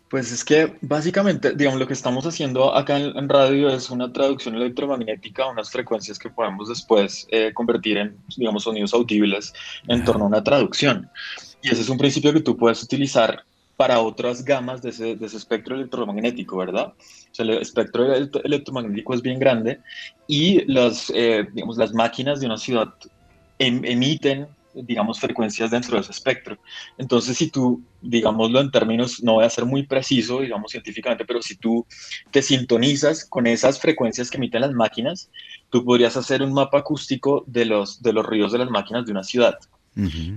Pues 0.09 0.31
es 0.31 0.45
que 0.45 0.77
básicamente, 0.81 1.53
digamos, 1.53 1.79
lo 1.79 1.87
que 1.87 1.93
estamos 1.93 2.25
haciendo 2.25 2.75
acá 2.75 2.97
en, 2.97 3.27
radio 3.27 3.69
es 3.69 3.89
una 3.89 4.13
traducción 4.13 4.55
electromagnética 4.55 5.43
a 5.43 5.49
unas 5.49 5.69
frecuencias 5.69 6.17
que 6.17 6.29
podemos 6.29 6.69
después 6.69 7.27
eh, 7.31 7.51
convertir 7.53 7.97
en, 7.97 8.17
digamos, 8.37 8.63
sonidos 8.63 8.93
audibles 8.93 9.53
en 9.87 10.05
torno 10.05 10.25
a 10.25 10.27
una 10.27 10.43
traducción. 10.43 11.09
Y 11.61 11.69
ese 11.69 11.81
es 11.81 11.89
un 11.89 11.97
principio 11.97 12.31
que 12.33 12.41
tú 12.41 12.55
puedes 12.55 12.81
utilizar 12.81 13.43
para 13.77 13.99
otras 13.99 14.43
gamas 14.43 14.81
de 14.81 14.89
ese, 14.89 15.17
espectro 15.21 15.75
electromagnético, 15.75 16.57
¿verdad? 16.57 16.93
O 16.97 17.33
sea, 17.33 17.45
el 17.45 17.51
espectro 17.51 18.13
electromagnético 18.13 19.13
es 19.13 19.21
bien 19.21 19.39
grande 19.39 19.79
y 20.27 20.63
las, 20.71 21.11
eh, 21.13 21.45
digamos, 21.53 21.77
las 21.77 21.93
máquinas 21.93 22.39
de 22.39 22.45
una 22.45 22.57
ciudad 22.57 22.93
em, 23.59 23.83
emiten 23.83 24.47
digamos, 24.75 25.19
frecuencias 25.19 25.71
dentro 25.71 25.95
de 25.95 26.01
ese 26.01 26.11
espectro. 26.11 26.57
Entonces, 26.97 27.37
si 27.37 27.49
tú, 27.49 27.81
digámoslo 28.01 28.59
en 28.59 28.71
términos, 28.71 29.23
no 29.23 29.33
voy 29.35 29.45
a 29.45 29.49
ser 29.49 29.65
muy 29.65 29.83
preciso, 29.83 30.41
digamos, 30.41 30.71
científicamente, 30.71 31.25
pero 31.25 31.41
si 31.41 31.55
tú 31.55 31.85
te 32.31 32.41
sintonizas 32.41 33.25
con 33.25 33.47
esas 33.47 33.79
frecuencias 33.79 34.29
que 34.29 34.37
emiten 34.37 34.61
las 34.61 34.73
máquinas, 34.73 35.29
tú 35.69 35.83
podrías 35.83 36.17
hacer 36.17 36.41
un 36.41 36.53
mapa 36.53 36.79
acústico 36.79 37.43
de 37.47 37.65
los, 37.65 38.01
de 38.01 38.13
los 38.13 38.25
ruidos 38.25 38.51
de 38.51 38.59
las 38.59 38.69
máquinas 38.69 39.05
de 39.05 39.11
una 39.11 39.23
ciudad. 39.23 39.57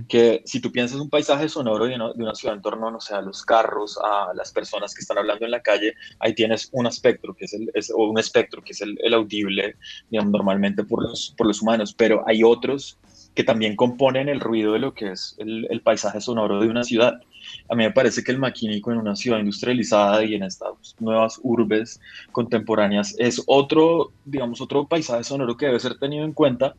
Que 0.07 0.41
si 0.45 0.61
tú 0.61 0.71
piensas 0.71 0.99
un 0.99 1.09
paisaje 1.09 1.49
sonoro 1.49 1.85
de 1.85 1.95
una, 1.95 2.35
ciudad 2.35 2.55
en 2.55 2.61
torno, 2.61 2.89
no 2.89 3.01
sé, 3.01 3.13
a 3.13 3.21
los 3.21 3.43
carros, 3.43 3.99
a 4.01 4.33
las 4.33 4.53
personas 4.53 4.93
que 4.93 5.01
están 5.01 5.17
hablando 5.17 5.43
en 5.43 5.51
la 5.51 5.61
calle, 5.61 5.95
ahí 6.19 6.33
tienes 6.33 6.69
un 6.71 6.87
espectro, 6.87 7.35
que 7.35 7.45
es 7.45 7.53
el, 7.53 7.69
o 7.95 8.09
un 8.09 8.17
espectro, 8.19 8.61
que 8.61 8.71
es 8.71 8.81
el, 8.81 9.13
audible, 9.13 9.75
normalmente 10.11 10.83
por 10.83 11.03
los, 11.03 11.33
por 11.37 11.47
los 11.47 11.61
humanos, 11.61 11.93
pero 11.93 12.23
hay 12.25 12.43
otros 12.43 12.97
que 13.35 13.43
también 13.43 13.75
componen 13.75 14.29
el 14.29 14.39
ruido 14.39 14.73
de 14.73 14.79
lo 14.79 14.93
que 14.93 15.11
es 15.11 15.35
el, 15.39 15.81
paisaje 15.83 16.21
sonoro 16.21 16.59
de 16.59 16.67
una 16.67 16.83
ciudad. 16.83 17.21
A 17.67 17.75
mí 17.75 17.83
me 17.83 17.91
parece 17.91 18.23
que 18.23 18.31
el 18.31 18.39
maquínico 18.39 18.91
en 18.91 18.97
una 18.97 19.15
ciudad 19.15 19.39
industrializada 19.39 20.23
y 20.23 20.35
en 20.35 20.43
estas 20.43 20.95
nuevas 20.99 21.39
urbes 21.43 21.99
contemporáneas 22.31 23.15
es 23.17 23.41
otro, 23.47 24.11
digamos, 24.25 24.61
otro 24.61 24.87
paisaje 24.87 25.23
sonoro 25.23 25.57
que 25.57 25.67
debe 25.67 25.79
ser 25.79 25.97
tenido 25.97 26.25
en 26.25 26.33
cuenta 26.33 26.75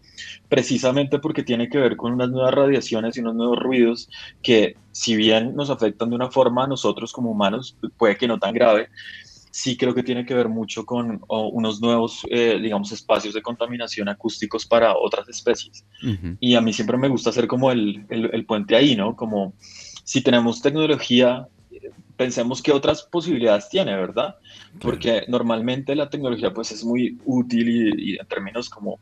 precisamente 0.48 1.18
porque 1.18 1.42
tiene 1.42 1.68
que 1.68 1.78
ver 1.78 1.96
con 1.96 2.12
unas 2.12 2.30
nuevas 2.30 2.54
radiaciones 2.54 3.16
y 3.16 3.20
unos 3.20 3.34
nuevos 3.34 3.58
ruidos 3.58 4.08
que 4.42 4.76
si 4.92 5.16
bien 5.16 5.54
nos 5.54 5.70
afectan 5.70 6.10
de 6.10 6.16
una 6.16 6.30
forma 6.30 6.64
a 6.64 6.66
nosotros 6.66 7.12
como 7.12 7.30
humanos, 7.30 7.76
puede 7.96 8.16
que 8.16 8.26
no 8.26 8.38
tan 8.38 8.54
grave, 8.54 8.88
sí 9.50 9.76
creo 9.76 9.94
que 9.94 10.02
tiene 10.02 10.24
que 10.24 10.34
ver 10.34 10.48
mucho 10.48 10.84
con 10.86 11.20
unos 11.28 11.80
nuevos, 11.80 12.22
eh, 12.30 12.58
digamos, 12.60 12.92
espacios 12.92 13.34
de 13.34 13.42
contaminación 13.42 14.08
acústicos 14.08 14.66
para 14.66 14.96
otras 14.96 15.28
especies. 15.28 15.84
Y 16.38 16.54
a 16.54 16.60
mí 16.60 16.72
siempre 16.72 16.96
me 16.96 17.08
gusta 17.08 17.30
hacer 17.30 17.46
como 17.46 17.70
el, 17.70 18.06
el, 18.08 18.46
puente 18.46 18.76
ahí, 18.76 18.96
¿no? 18.96 19.16
Como 19.16 19.54
si 20.10 20.22
tenemos 20.22 20.60
tecnología, 20.60 21.46
pensemos 22.16 22.60
qué 22.60 22.72
otras 22.72 23.04
posibilidades 23.04 23.68
tiene, 23.68 23.94
¿verdad? 23.94 24.34
Porque 24.80 25.22
normalmente 25.28 25.94
la 25.94 26.10
tecnología 26.10 26.52
pues 26.52 26.72
es 26.72 26.84
muy 26.84 27.16
útil 27.24 27.94
y, 27.96 28.18
en 28.18 28.26
términos 28.26 28.68
como 28.68 28.98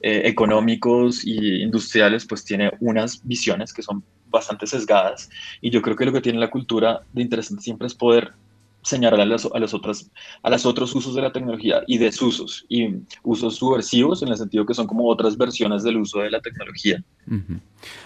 eh, 0.00 0.22
económicos 0.24 1.26
y 1.26 1.62
industriales 1.62 2.24
pues 2.26 2.44
tiene 2.44 2.70
unas 2.78 3.26
visiones 3.26 3.72
que 3.72 3.82
son 3.82 4.04
bastante 4.30 4.68
sesgadas 4.68 5.28
y 5.60 5.70
yo 5.70 5.82
creo 5.82 5.96
que 5.96 6.04
lo 6.04 6.12
que 6.12 6.20
tiene 6.20 6.38
la 6.38 6.48
cultura 6.48 7.02
de 7.12 7.22
interesante 7.22 7.64
siempre 7.64 7.88
es 7.88 7.94
poder 7.96 8.32
señalar 8.82 9.20
a 9.20 9.24
los, 9.24 9.46
a 9.46 9.58
los, 9.58 9.74
otros, 9.74 10.10
a 10.42 10.50
los 10.50 10.66
otros 10.66 10.94
usos 10.94 11.14
de 11.14 11.22
la 11.22 11.32
tecnología 11.32 11.82
y 11.86 11.98
desusos 11.98 12.64
y 12.68 12.88
usos 13.22 13.56
subversivos 13.56 14.22
en 14.22 14.28
el 14.28 14.36
sentido 14.36 14.66
que 14.66 14.74
son 14.74 14.86
como 14.86 15.08
otras 15.08 15.36
versiones 15.36 15.82
del 15.82 15.98
uso 15.98 16.20
de 16.20 16.30
la 16.30 16.40
tecnología. 16.40 17.02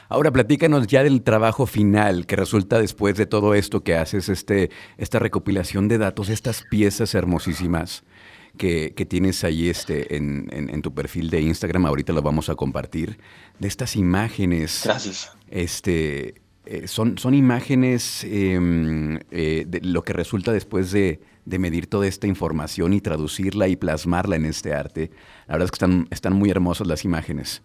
Ahora 0.08 0.30
platícanos 0.30 0.86
ya 0.86 1.02
del 1.02 1.22
trabajo 1.22 1.66
final 1.66 2.26
que 2.26 2.36
resulta 2.36 2.78
después 2.78 3.16
de 3.16 3.26
todo 3.26 3.54
esto 3.54 3.82
que 3.82 3.96
haces, 3.96 4.28
este, 4.28 4.70
esta 4.98 5.18
recopilación 5.18 5.88
de 5.88 5.98
datos, 5.98 6.28
estas 6.28 6.62
piezas 6.70 7.14
hermosísimas. 7.14 8.04
Que, 8.58 8.94
que, 8.96 9.04
tienes 9.04 9.44
ahí 9.44 9.68
este, 9.68 10.16
en, 10.16 10.48
en, 10.50 10.70
en, 10.70 10.80
tu 10.80 10.94
perfil 10.94 11.28
de 11.28 11.42
Instagram, 11.42 11.84
ahorita 11.84 12.14
lo 12.14 12.22
vamos 12.22 12.48
a 12.48 12.54
compartir, 12.54 13.18
de 13.58 13.68
estas 13.68 13.96
imágenes. 13.96 14.80
Gracias. 14.82 15.30
Este, 15.50 16.40
eh, 16.66 16.88
son, 16.88 17.16
son 17.16 17.34
imágenes 17.34 18.24
em, 18.24 19.20
eh, 19.30 19.64
de 19.66 19.80
lo 19.82 20.02
que 20.02 20.12
resulta 20.12 20.52
después 20.52 20.90
de, 20.90 21.20
medir 21.44 21.86
toda 21.86 22.08
esta 22.08 22.26
información 22.26 22.92
y 22.92 23.00
traducirla 23.00 23.68
y 23.68 23.76
plasmarla 23.76 24.34
en 24.34 24.46
este 24.46 24.74
arte. 24.74 25.12
La 25.46 25.54
verdad 25.54 25.66
es 25.66 25.70
que 25.70 25.76
están, 25.76 26.08
están 26.10 26.32
muy 26.32 26.50
hermosas 26.50 26.88
las 26.88 27.04
imágenes. 27.04 27.62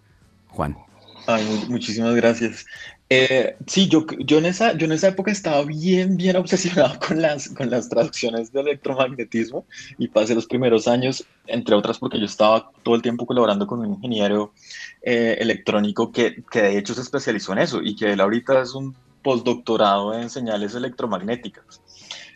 Juan. 0.50 0.78
Ay, 1.26 1.66
muchísimas 1.68 2.16
gracias. 2.16 2.66
Eh, 3.14 3.58
sí, 3.68 3.90
yo, 3.90 4.06
yo, 4.20 4.38
en 4.38 4.46
esa, 4.46 4.72
yo 4.78 4.86
en 4.86 4.94
esa 4.94 5.10
época 5.10 5.32
estaba 5.32 5.66
bien, 5.66 6.16
bien 6.16 6.38
obsesionado 6.38 6.98
con 7.06 7.22
las, 7.22 7.50
con 7.50 7.70
las 7.70 7.90
traducciones 7.90 8.54
de 8.54 8.62
electromagnetismo 8.62 9.66
y 9.98 10.08
pasé 10.08 10.34
los 10.34 10.46
primeros 10.46 10.88
años, 10.88 11.26
entre 11.46 11.76
otras 11.76 12.00
porque 12.00 12.18
yo 12.18 12.24
estaba 12.24 12.72
todo 12.84 12.96
el 12.96 13.02
tiempo 13.02 13.26
colaborando 13.26 13.68
con 13.68 13.82
un 13.82 13.96
ingeniero 13.96 14.54
eh, 15.02 15.36
electrónico 15.42 16.10
que, 16.14 16.42
que 16.50 16.62
de 16.62 16.78
hecho 16.78 16.94
se 16.94 17.02
especializó 17.02 17.52
en 17.52 17.60
eso 17.60 17.82
y 17.84 17.98
que 17.98 18.14
él 18.14 18.22
ahorita 18.22 18.62
es 18.62 18.74
un 18.76 18.96
postdoctorado 19.22 20.18
en 20.18 20.30
señales 20.30 20.74
electromagnéticas. 20.74 21.82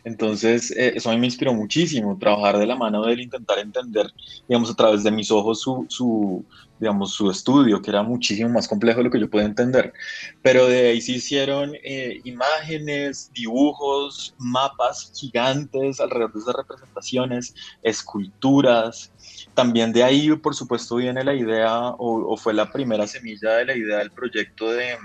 Entonces, 0.06 0.70
eh, 0.72 0.94
eso 0.96 1.10
a 1.10 1.14
mí 1.14 1.20
me 1.20 1.26
inspiró 1.26 1.52
muchísimo, 1.52 2.18
trabajar 2.20 2.60
de 2.60 2.68
la 2.68 2.76
mano 2.76 3.04
de 3.04 3.14
él, 3.14 3.22
intentar 3.22 3.58
entender, 3.58 4.06
digamos, 4.48 4.70
a 4.70 4.76
través 4.76 5.04
de 5.04 5.10
mis 5.10 5.32
ojos 5.32 5.62
su, 5.62 5.88
su, 5.90 6.46
digamos, 6.80 7.12
su 7.14 7.32
estudio, 7.32 7.82
que 7.82 7.90
era 7.90 8.04
muchísimo 8.04 8.50
más 8.50 8.68
complejo 8.68 9.00
de 9.00 9.06
lo 9.06 9.10
que 9.10 9.20
yo 9.20 9.28
podía 9.28 9.48
entender. 9.48 9.94
Pero 10.44 10.68
de 10.68 10.90
ahí 10.90 11.02
se 11.02 11.14
hicieron 11.14 11.74
eh, 11.84 12.22
imágenes, 12.24 13.32
dibujos, 13.34 14.36
mapas 14.38 15.12
gigantes 15.16 16.00
alrededor 16.00 16.34
de 16.34 16.40
esas 16.40 16.56
representaciones, 16.56 17.56
esculturas. 17.82 19.12
También 19.56 19.92
de 19.92 20.04
ahí, 20.04 20.36
por 20.36 20.54
supuesto, 20.54 20.98
viene 20.98 21.24
la 21.24 21.34
idea, 21.34 21.90
o, 21.90 22.32
o 22.32 22.38
fue 22.38 22.54
la 22.54 22.72
primera 22.72 23.08
semilla 23.08 23.54
de 23.56 23.66
la 23.66 23.76
idea 23.76 23.98
del 23.98 24.12
proyecto 24.12 24.72
de 24.72 24.96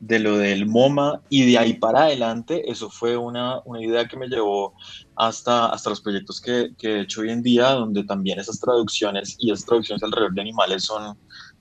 de 0.00 0.18
lo 0.18 0.36
del 0.36 0.66
MoMA 0.66 1.22
y 1.30 1.50
de 1.50 1.58
ahí 1.58 1.74
para 1.74 2.04
adelante, 2.04 2.70
eso 2.70 2.90
fue 2.90 3.16
una, 3.16 3.60
una 3.64 3.82
idea 3.82 4.06
que 4.06 4.16
me 4.16 4.28
llevó 4.28 4.74
hasta, 5.14 5.66
hasta 5.66 5.90
los 5.90 6.00
proyectos 6.00 6.40
que, 6.40 6.72
que, 6.76 6.96
he 6.96 7.00
hecho 7.02 7.22
hoy 7.22 7.30
en 7.30 7.42
día, 7.42 7.70
donde 7.70 8.04
también 8.04 8.38
esas 8.38 8.60
traducciones 8.60 9.36
y 9.38 9.50
esas 9.50 9.64
traducciones 9.64 10.02
alrededor 10.02 10.34
de 10.34 10.40
animales 10.42 10.84
son, 10.84 11.16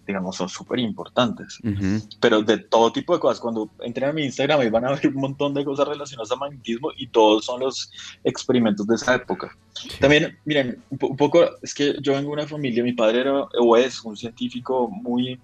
digamos, 0.05 0.35
son 0.35 0.49
súper 0.49 0.79
importantes. 0.79 1.59
Pero 2.19 2.41
de 2.41 2.57
todo 2.57 2.91
tipo 2.91 3.13
de 3.13 3.19
cosas. 3.19 3.39
Cuando 3.39 3.69
entren 3.81 4.09
a 4.09 4.13
mi 4.13 4.23
Instagram 4.23 4.61
ahí 4.61 4.69
van 4.69 4.85
a 4.85 4.91
ver 4.91 5.07
un 5.07 5.15
montón 5.15 5.53
de 5.53 5.65
cosas 5.65 5.87
relacionadas 5.87 6.31
a 6.31 6.35
magnetismo 6.35 6.91
y 6.97 7.07
todos 7.07 7.45
son 7.45 7.61
los 7.61 7.91
experimentos 8.23 8.85
de 8.87 8.95
esa 8.95 9.15
época. 9.15 9.55
También, 9.99 10.37
miren, 10.45 10.81
un, 10.89 11.17
poco, 11.17 11.43
es 11.61 11.73
que 11.73 11.95
yo 12.01 12.13
vengo 12.13 12.29
de 12.29 12.33
una 12.33 12.47
familia, 12.47 12.83
mi 12.83 12.93
padre 12.93 13.21
era 13.21 13.47
o 13.59 13.77
es 13.77 14.03
un 14.03 14.15
científico 14.15 14.89
muy 14.89 15.39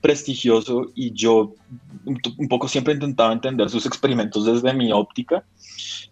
prestigioso 0.00 0.90
y 0.94 1.12
yo 1.12 1.54
un 2.04 2.48
poco 2.48 2.68
siempre 2.68 2.94
intentaba 2.94 3.32
entender 3.32 3.68
sus 3.70 3.86
experimentos 3.86 4.44
desde 4.44 4.74
mi 4.74 4.92
óptica, 4.92 5.44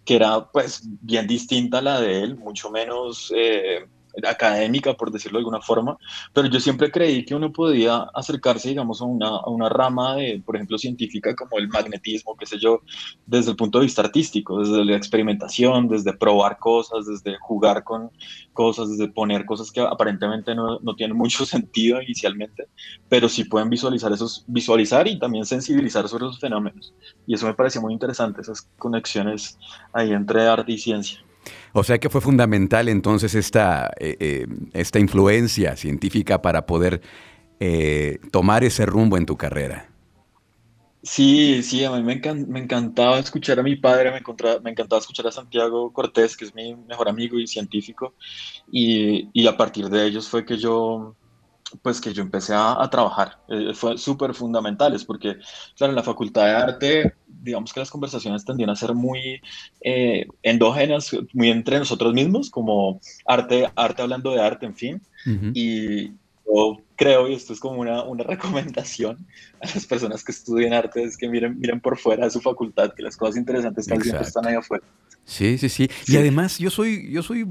que 0.04 0.16
era 0.16 0.46
pues 0.46 0.82
bien 1.02 1.26
distinta 1.26 1.78
a 1.78 1.82
la 1.82 2.00
de 2.00 2.22
él, 2.22 2.36
mucho 2.36 2.70
menos... 2.70 3.32
Eh, 3.34 3.86
académica, 4.26 4.94
por 4.94 5.10
decirlo 5.10 5.38
de 5.38 5.40
alguna 5.40 5.60
forma, 5.60 5.96
pero 6.32 6.48
yo 6.48 6.60
siempre 6.60 6.90
creí 6.90 7.24
que 7.24 7.34
uno 7.34 7.52
podía 7.52 8.06
acercarse, 8.14 8.70
digamos, 8.70 9.00
a 9.00 9.04
una, 9.04 9.28
a 9.28 9.48
una 9.48 9.68
rama 9.68 10.16
de, 10.16 10.42
por 10.44 10.56
ejemplo, 10.56 10.78
científica 10.78 11.34
como 11.34 11.58
el 11.58 11.68
magnetismo, 11.68 12.36
qué 12.36 12.46
sé 12.46 12.58
yo, 12.58 12.82
desde 13.26 13.50
el 13.50 13.56
punto 13.56 13.78
de 13.78 13.84
vista 13.84 14.02
artístico, 14.02 14.60
desde 14.60 14.84
la 14.84 14.96
experimentación, 14.96 15.88
desde 15.88 16.12
probar 16.12 16.58
cosas, 16.58 17.06
desde 17.06 17.36
jugar 17.38 17.84
con 17.84 18.10
cosas, 18.52 18.90
desde 18.90 19.08
poner 19.08 19.44
cosas 19.44 19.70
que 19.70 19.80
aparentemente 19.80 20.54
no, 20.54 20.78
no 20.80 20.94
tienen 20.94 21.16
mucho 21.16 21.44
sentido 21.46 22.00
inicialmente, 22.02 22.68
pero 23.08 23.28
sí 23.28 23.44
pueden 23.44 23.70
visualizar 23.70 24.12
esos, 24.12 24.44
visualizar 24.46 25.06
y 25.06 25.18
también 25.18 25.44
sensibilizar 25.44 26.08
sobre 26.08 26.26
esos 26.26 26.40
fenómenos. 26.40 26.94
Y 27.26 27.34
eso 27.34 27.46
me 27.46 27.54
pareció 27.54 27.80
muy 27.80 27.92
interesante, 27.92 28.40
esas 28.40 28.68
conexiones 28.78 29.58
ahí 29.92 30.12
entre 30.12 30.46
arte 30.46 30.72
y 30.72 30.78
ciencia. 30.78 31.20
O 31.72 31.84
sea 31.84 31.98
que 31.98 32.08
fue 32.08 32.20
fundamental 32.20 32.88
entonces 32.88 33.34
esta, 33.34 33.90
eh, 33.98 34.16
eh, 34.20 34.46
esta 34.72 34.98
influencia 34.98 35.76
científica 35.76 36.40
para 36.42 36.66
poder 36.66 37.00
eh, 37.60 38.18
tomar 38.30 38.64
ese 38.64 38.86
rumbo 38.86 39.16
en 39.16 39.26
tu 39.26 39.36
carrera. 39.36 39.90
Sí, 41.02 41.62
sí, 41.62 41.84
a 41.84 41.92
mí 41.92 42.02
me, 42.02 42.12
encantaba 42.60 43.18
escuchar 43.18 43.60
a 43.60 43.62
mi 43.62 43.76
padre, 43.76 44.10
me, 44.10 44.20
me, 44.62 44.70
encantaba 44.70 45.00
escuchar 45.00 45.28
a 45.28 45.32
Santiago 45.32 45.92
Cortés, 45.92 46.36
que 46.36 46.44
es 46.44 46.54
mi 46.54 46.74
mejor 46.74 47.08
amigo 47.08 47.38
y 47.38 47.46
científico, 47.46 48.14
y, 48.70 49.28
y 49.32 49.46
a 49.46 49.56
partir 49.56 49.88
de 49.88 50.06
ellos 50.06 50.28
fue 50.28 50.44
que 50.44 50.58
yo 50.58 51.14
pues 51.82 52.00
que 52.00 52.12
yo 52.12 52.22
empecé 52.22 52.54
a, 52.54 52.88
trabajar. 52.90 53.38
Eh, 53.48 53.72
fue 53.74 53.98
súper 53.98 54.34
fundamentales 54.34 55.04
porque, 55.04 55.36
claro, 55.76 55.92
en 55.92 55.96
la 55.96 56.02
facultad 56.02 56.44
de 56.44 56.50
arte, 56.50 57.14
digamos 57.26 57.72
que 57.72 57.80
las 57.80 57.90
conversaciones 57.90 58.44
tendían 58.44 58.70
a 58.70 58.76
ser 58.76 58.94
muy 58.94 59.40
eh, 59.80 60.26
endógenas, 60.42 61.16
muy 61.32 61.50
entre 61.50 61.78
nosotros 61.78 62.14
mismos, 62.14 62.50
como 62.50 63.00
arte, 63.26 63.70
arte 63.76 64.02
hablando 64.02 64.32
de 64.32 64.40
arte, 64.40 64.66
en 64.66 64.74
fin. 64.74 65.02
Y 65.54 66.08
yo 66.46 66.78
creo, 66.98 67.28
y 67.28 67.34
esto 67.34 67.52
es 67.54 67.60
como 67.60 67.80
una, 67.80 68.02
una, 68.02 68.24
recomendación 68.34 69.24
a 69.62 69.66
las 69.66 69.86
personas 69.86 70.22
que 70.22 70.32
estudian 70.32 70.74
arte, 70.74 71.02
es 71.02 71.16
que 71.16 71.28
miren, 71.28 71.58
miren 71.58 71.80
por 71.80 71.96
fuera 71.96 72.24
de 72.24 72.30
su 72.30 72.40
facultad, 72.40 72.92
que 72.92 73.02
las 73.02 73.16
cosas 73.16 73.36
interesantes 73.36 73.86
siempre 73.86 74.10
están 74.20 74.46
ahí 74.46 74.56
afuera. 74.56 74.84
Sí, 75.24 75.58
sí, 75.58 75.68
sí, 75.68 75.90
Y 76.06 76.16
además 76.16 76.58
yo 76.58 76.70
soy, 76.70 77.10
yo 77.12 77.22
soy, 77.22 77.46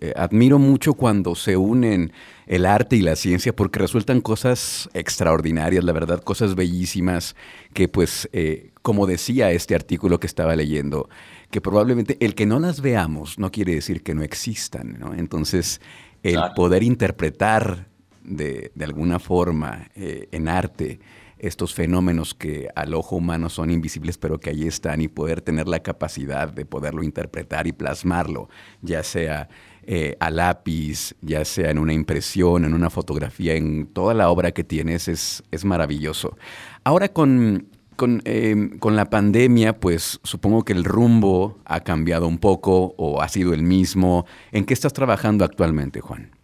eh, 0.00 0.12
admiro 0.16 0.58
mucho 0.58 0.94
cuando 0.94 1.36
se 1.36 1.56
unen 1.56 2.12
el 2.46 2.66
arte 2.66 2.96
y 2.96 3.02
la 3.02 3.14
ciencia 3.14 3.54
porque 3.54 3.78
resultan 3.78 4.20
cosas 4.20 4.90
extraordinarias, 4.94 5.84
la 5.84 5.92
verdad, 5.92 6.20
cosas 6.20 6.56
bellísimas 6.56 7.36
que 7.72 7.86
pues, 7.86 8.28
eh, 8.32 8.72
como 8.82 9.06
decía 9.06 9.52
este 9.52 9.76
artículo 9.76 10.18
que 10.18 10.26
estaba 10.26 10.56
leyendo, 10.56 11.08
que 11.52 11.60
probablemente 11.60 12.16
el 12.18 12.34
que 12.34 12.46
no 12.46 12.58
las 12.58 12.80
veamos 12.80 13.38
no 13.38 13.52
quiere 13.52 13.76
decir 13.76 14.02
que 14.02 14.16
no 14.16 14.24
existan, 14.24 14.98
¿no? 14.98 15.14
Entonces, 15.14 15.80
el 16.24 16.40
poder 16.56 16.82
interpretar 16.82 17.86
de, 18.28 18.70
alguna 18.80 19.18
forma 19.18 19.88
eh, 19.94 20.28
en 20.32 20.48
arte, 20.48 21.00
estos 21.38 21.74
fenómenos 21.74 22.34
que 22.34 22.68
al 22.74 22.94
ojo 22.94 23.16
humano 23.16 23.48
son 23.48 23.70
invisibles, 23.70 24.18
pero 24.18 24.40
que 24.40 24.50
ahí 24.50 24.66
están, 24.66 25.00
y 25.00 25.08
poder 25.08 25.40
tener 25.40 25.68
la 25.68 25.80
capacidad 25.80 26.52
de 26.52 26.64
poderlo 26.64 27.02
interpretar 27.02 27.66
y 27.66 27.72
plasmarlo, 27.72 28.48
ya 28.82 29.02
sea 29.02 29.48
eh, 29.84 30.16
a 30.20 30.30
lápiz, 30.30 31.14
ya 31.22 31.44
sea 31.44 31.70
en 31.70 31.78
una 31.78 31.92
impresión, 31.92 32.64
en 32.64 32.74
una 32.74 32.90
fotografía, 32.90 33.54
en 33.54 33.86
toda 33.86 34.14
la 34.14 34.30
obra 34.30 34.52
que 34.52 34.64
tienes, 34.64 35.08
es, 35.08 35.42
es 35.50 35.64
maravilloso. 35.64 36.36
Ahora 36.84 37.08
con, 37.08 37.68
con, 37.96 38.20
em, 38.24 38.78
con, 38.78 38.96
la 38.96 39.06
pandemia, 39.06 39.78
pues 39.78 40.20
supongo 40.24 40.64
que 40.64 40.72
el 40.72 40.84
rumbo 40.84 41.58
ha 41.64 41.80
cambiado 41.80 42.26
un 42.26 42.38
poco 42.38 42.94
o 42.98 43.22
ha 43.22 43.28
sido 43.28 43.54
el 43.54 43.62
mismo. 43.62 44.26
¿En 44.52 44.64
qué 44.64 44.74
estás 44.74 44.92
trabajando 44.92 45.44
actualmente, 45.44 46.00
Juan? 46.00 46.37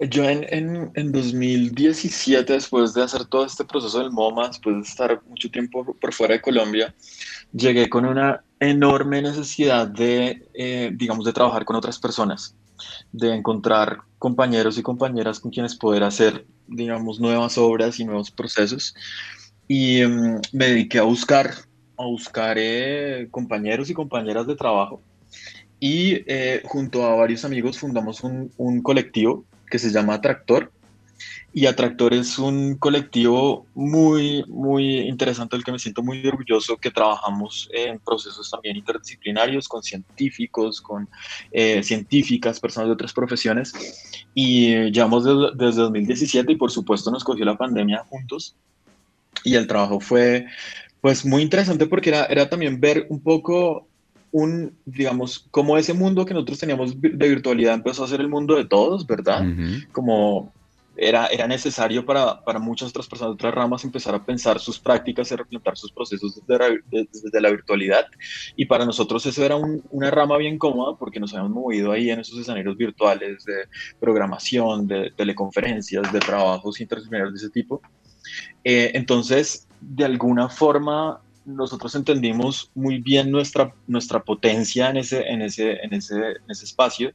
Yo 0.00 0.24
en, 0.24 0.90
en, 0.94 1.12
2017, 1.12 2.54
después 2.54 2.94
de 2.94 3.02
hacer 3.02 3.26
todo 3.26 3.44
este 3.44 3.64
proceso 3.66 3.98
del 3.98 4.10
MoMA, 4.10 4.48
después 4.48 4.76
de 4.76 4.82
estar 4.82 5.20
mucho 5.28 5.50
tiempo 5.50 5.84
por 6.00 6.14
fuera 6.14 6.34
de 6.34 6.40
Colombia, 6.40 6.94
llegué 7.52 7.90
con 7.90 8.06
una 8.06 8.42
enorme 8.60 9.20
necesidad 9.20 9.86
de, 9.86 10.48
eh, 10.54 10.90
digamos, 10.94 11.26
de 11.26 11.34
trabajar 11.34 11.66
con 11.66 11.76
otras 11.76 11.98
personas, 11.98 12.56
de 13.12 13.34
encontrar 13.34 13.98
compañeros 14.18 14.78
y 14.78 14.82
compañeras 14.82 15.38
con 15.38 15.50
quienes 15.50 15.76
poder 15.76 16.02
hacer, 16.02 16.46
digamos, 16.66 17.20
nuevas 17.20 17.58
obras 17.58 18.00
y 18.00 18.06
nuevos 18.06 18.30
procesos. 18.30 18.94
Y 19.68 20.00
em, 20.00 20.40
me 20.52 20.68
dediqué 20.68 20.98
a 20.98 21.02
buscar, 21.02 21.50
a 21.98 22.04
buscar 22.06 22.56
eh, 22.58 23.28
compañeros 23.30 23.90
y 23.90 23.94
compañeras 23.94 24.46
de 24.46 24.56
trabajo. 24.56 25.02
Y 25.78 26.22
eh, 26.26 26.62
junto 26.64 27.04
a 27.04 27.16
varios 27.16 27.44
amigos 27.44 27.78
fundamos 27.78 28.22
un, 28.22 28.50
un 28.56 28.80
colectivo 28.80 29.44
que 29.74 29.80
se 29.80 29.90
llama 29.90 30.14
Atractor. 30.14 30.70
Y 31.52 31.66
Atractor 31.66 32.14
es 32.14 32.38
un 32.38 32.76
colectivo 32.76 33.66
muy, 33.74 34.44
muy 34.46 34.98
interesante, 35.00 35.56
del 35.56 35.64
que 35.64 35.72
me 35.72 35.80
siento 35.80 36.00
muy 36.00 36.24
orgulloso, 36.24 36.76
que 36.76 36.92
trabajamos 36.92 37.68
en 37.72 37.98
procesos 37.98 38.48
también 38.48 38.76
interdisciplinarios 38.76 39.66
con 39.66 39.82
científicos, 39.82 40.80
con 40.80 41.08
eh, 41.50 41.82
científicas, 41.82 42.60
personas 42.60 42.86
de 42.86 42.92
otras 42.92 43.12
profesiones. 43.12 43.72
Y 44.32 44.92
llevamos 44.92 45.24
desde 45.24 45.82
2017 45.82 46.52
y 46.52 46.56
por 46.56 46.70
supuesto 46.70 47.10
nos 47.10 47.24
cogió 47.24 47.44
la 47.44 47.58
pandemia 47.58 48.04
juntos. 48.08 48.54
Y 49.42 49.56
el 49.56 49.66
trabajo 49.66 49.98
fue 49.98 50.46
pues 51.00 51.26
muy 51.26 51.42
interesante 51.42 51.86
porque 51.88 52.10
era, 52.10 52.26
era 52.26 52.48
también 52.48 52.80
ver 52.80 53.08
un 53.08 53.20
poco 53.20 53.88
un, 54.34 54.76
digamos, 54.84 55.46
como 55.52 55.78
ese 55.78 55.94
mundo 55.94 56.26
que 56.26 56.34
nosotros 56.34 56.58
teníamos 56.58 57.00
de 57.00 57.28
virtualidad 57.28 57.74
empezó 57.74 58.02
a 58.02 58.08
ser 58.08 58.20
el 58.20 58.28
mundo 58.28 58.56
de 58.56 58.64
todos, 58.64 59.06
¿verdad? 59.06 59.46
Como 59.92 60.52
era, 60.96 61.26
era 61.26 61.46
necesario 61.46 62.04
para, 62.04 62.42
para, 62.42 62.58
muchas 62.58 62.88
otras 62.88 63.06
personas 63.06 63.30
de 63.30 63.34
otras 63.34 63.54
ramas 63.54 63.84
empezar 63.84 64.12
a 64.12 64.24
pensar 64.24 64.58
sus 64.58 64.80
prácticas 64.80 65.30
y 65.30 65.36
replantar 65.36 65.76
sus 65.76 65.92
procesos 65.92 66.42
desde, 66.48 66.82
desde, 67.12 67.40
la 67.40 67.48
virtualidad. 67.48 68.06
Y 68.56 68.64
para 68.66 68.84
nosotros 68.84 69.24
eso 69.24 69.44
era 69.44 69.54
una 69.54 70.10
rama 70.10 70.36
bien 70.36 70.58
cómoda 70.58 70.96
porque 70.98 71.20
nos 71.20 71.32
habíamos 71.32 71.52
movido 71.52 71.92
ahí 71.92 72.10
en 72.10 72.18
esos 72.18 72.36
escenarios 72.36 72.76
virtuales 72.76 73.44
de 73.44 73.68
programación, 74.00 74.88
de 74.88 75.12
teleconferencias, 75.16 76.12
de 76.12 76.18
trabajos 76.18 76.80
interdisciplinarios 76.80 77.34
de 77.34 77.46
ese 77.46 77.50
tipo. 77.50 77.80
Eh, 78.64 78.90
entonces, 78.94 79.68
de 79.80 80.04
alguna 80.04 80.48
forma, 80.48 81.20
nosotros 81.44 81.94
entendimos 81.94 82.70
muy 82.74 82.98
bien 82.98 83.30
nuestra, 83.30 83.74
nuestra 83.86 84.22
potencia 84.22 84.90
en 84.90 84.98
ese, 84.98 85.22
en, 85.28 85.42
ese, 85.42 85.72
en, 85.82 85.92
ese, 85.92 86.16
en 86.16 86.50
ese 86.50 86.64
espacio 86.64 87.12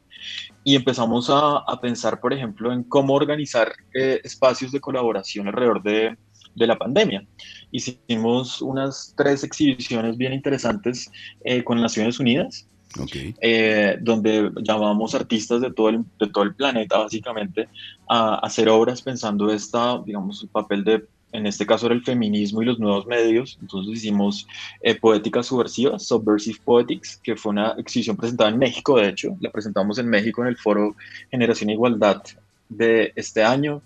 y 0.63 0.75
empezamos 0.75 1.29
a, 1.29 1.57
a, 1.57 1.79
pensar, 1.79 2.19
por 2.19 2.33
ejemplo, 2.33 2.71
en 2.71 2.83
cómo 2.83 3.13
organizar 3.13 3.71
eh, 3.93 4.19
espacios 4.23 4.71
de 4.71 4.79
colaboración 4.79 5.47
alrededor 5.47 5.81
de, 5.81 6.17
de, 6.55 6.67
la 6.67 6.77
pandemia. 6.77 7.25
Hicimos 7.71 8.61
unas 8.61 9.13
tres 9.17 9.43
exhibiciones 9.43 10.17
bien 10.17 10.33
interesantes 10.33 11.11
eh, 11.43 11.63
con 11.63 11.81
Naciones 11.81 12.19
Unidas. 12.19 12.65
Eh, 13.39 13.97
donde 14.01 14.49
llamamos 14.63 15.13
artistas 15.13 15.61
de 15.61 15.71
todo, 15.71 15.89
el, 15.89 16.03
de 16.19 16.27
todo 16.27 16.43
el 16.43 16.55
planeta 16.55 16.97
básicamente 16.97 17.69
a, 18.07 18.33
a 18.33 18.35
hacer 18.37 18.67
obras 18.67 19.03
pensando 19.03 19.51
esta, 19.53 20.01
digamos, 20.03 20.41
el 20.41 20.49
papel 20.49 20.83
de 20.83 21.05
en 21.31 21.45
este 21.45 21.65
caso 21.65 21.85
era 21.85 21.95
el 21.95 22.03
feminismo 22.03 22.61
y 22.61 22.65
los 22.65 22.79
nuevos 22.79 23.05
medios, 23.05 23.57
entonces 23.61 23.93
hicimos 23.93 24.47
eh, 24.81 24.95
Poética 24.95 25.43
Subversiva, 25.43 25.99
Subversive 25.99 26.59
Poetics, 26.63 27.17
que 27.17 27.35
fue 27.35 27.51
una 27.51 27.75
exhibición 27.77 28.17
presentada 28.17 28.49
en 28.49 28.57
México, 28.57 28.97
de 28.97 29.09
hecho, 29.09 29.37
la 29.39 29.51
presentamos 29.51 29.99
en 29.99 30.07
México 30.07 30.41
en 30.41 30.47
el 30.47 30.57
foro 30.57 30.95
Generación 31.29 31.69
e 31.69 31.73
Igualdad 31.73 32.23
de 32.67 33.13
este 33.15 33.43
año, 33.43 33.81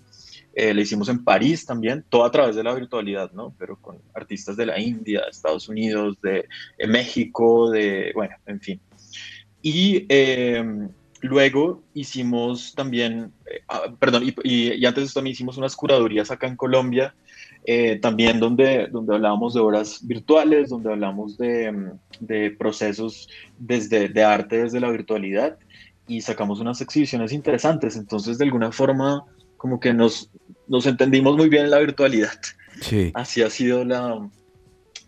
eh, 0.54 0.72
la 0.72 0.80
hicimos 0.80 1.08
en 1.08 1.24
París 1.24 1.66
también, 1.66 2.04
todo 2.08 2.24
a 2.24 2.30
través 2.30 2.54
de 2.54 2.62
la 2.62 2.74
virtualidad, 2.74 3.32
¿no? 3.32 3.52
Pero 3.58 3.76
con 3.76 3.98
artistas 4.14 4.56
de 4.56 4.66
la 4.66 4.78
India, 4.78 5.22
de 5.22 5.30
Estados 5.30 5.68
Unidos, 5.68 6.16
de, 6.22 6.46
México, 6.86 7.70
de, 7.70 8.12
bueno, 8.14 8.36
en 8.46 8.60
fin. 8.60 8.80
Y 9.60 10.06
em, 10.08 10.88
luego 11.22 11.82
hicimos 11.92 12.72
también, 12.74 13.32
eh, 13.46 13.62
ah, 13.68 13.92
perdón, 13.98 14.24
y, 14.24 14.34
y, 14.44 14.74
y, 14.74 14.86
antes 14.86 15.12
también 15.12 15.32
hicimos 15.32 15.56
unas 15.56 15.74
curadurías 15.74 16.30
acá 16.30 16.46
en 16.46 16.56
Colombia 16.56 17.14
eh, 17.64 17.98
también 18.00 18.40
donde, 18.40 18.88
donde 18.88 19.14
hablábamos 19.14 19.54
de 19.54 19.60
obras 19.60 20.06
virtuales, 20.06 20.70
donde 20.70 20.92
hablamos 20.92 21.38
de, 21.38 21.92
de, 22.20 22.50
procesos 22.50 23.28
desde, 23.58 24.08
de 24.08 24.22
arte 24.22 24.62
desde 24.62 24.80
la 24.80 24.90
virtualidad 24.90 25.58
y 26.06 26.20
sacamos 26.20 26.60
unas 26.60 26.80
exhibiciones 26.80 27.32
interesantes. 27.32 27.96
Entonces, 27.96 28.38
de 28.38 28.44
alguna 28.44 28.70
forma, 28.70 29.24
como 29.56 29.80
que 29.80 29.94
nos, 29.94 30.30
nos 30.68 30.86
entendimos 30.86 31.36
muy 31.36 31.48
bien 31.48 31.64
en 31.64 31.70
la 31.70 31.78
virtualidad. 31.78 32.38
Sí. 32.80 33.10
Así 33.14 33.42
ha 33.42 33.48
sido 33.48 33.84
la, 33.84 34.28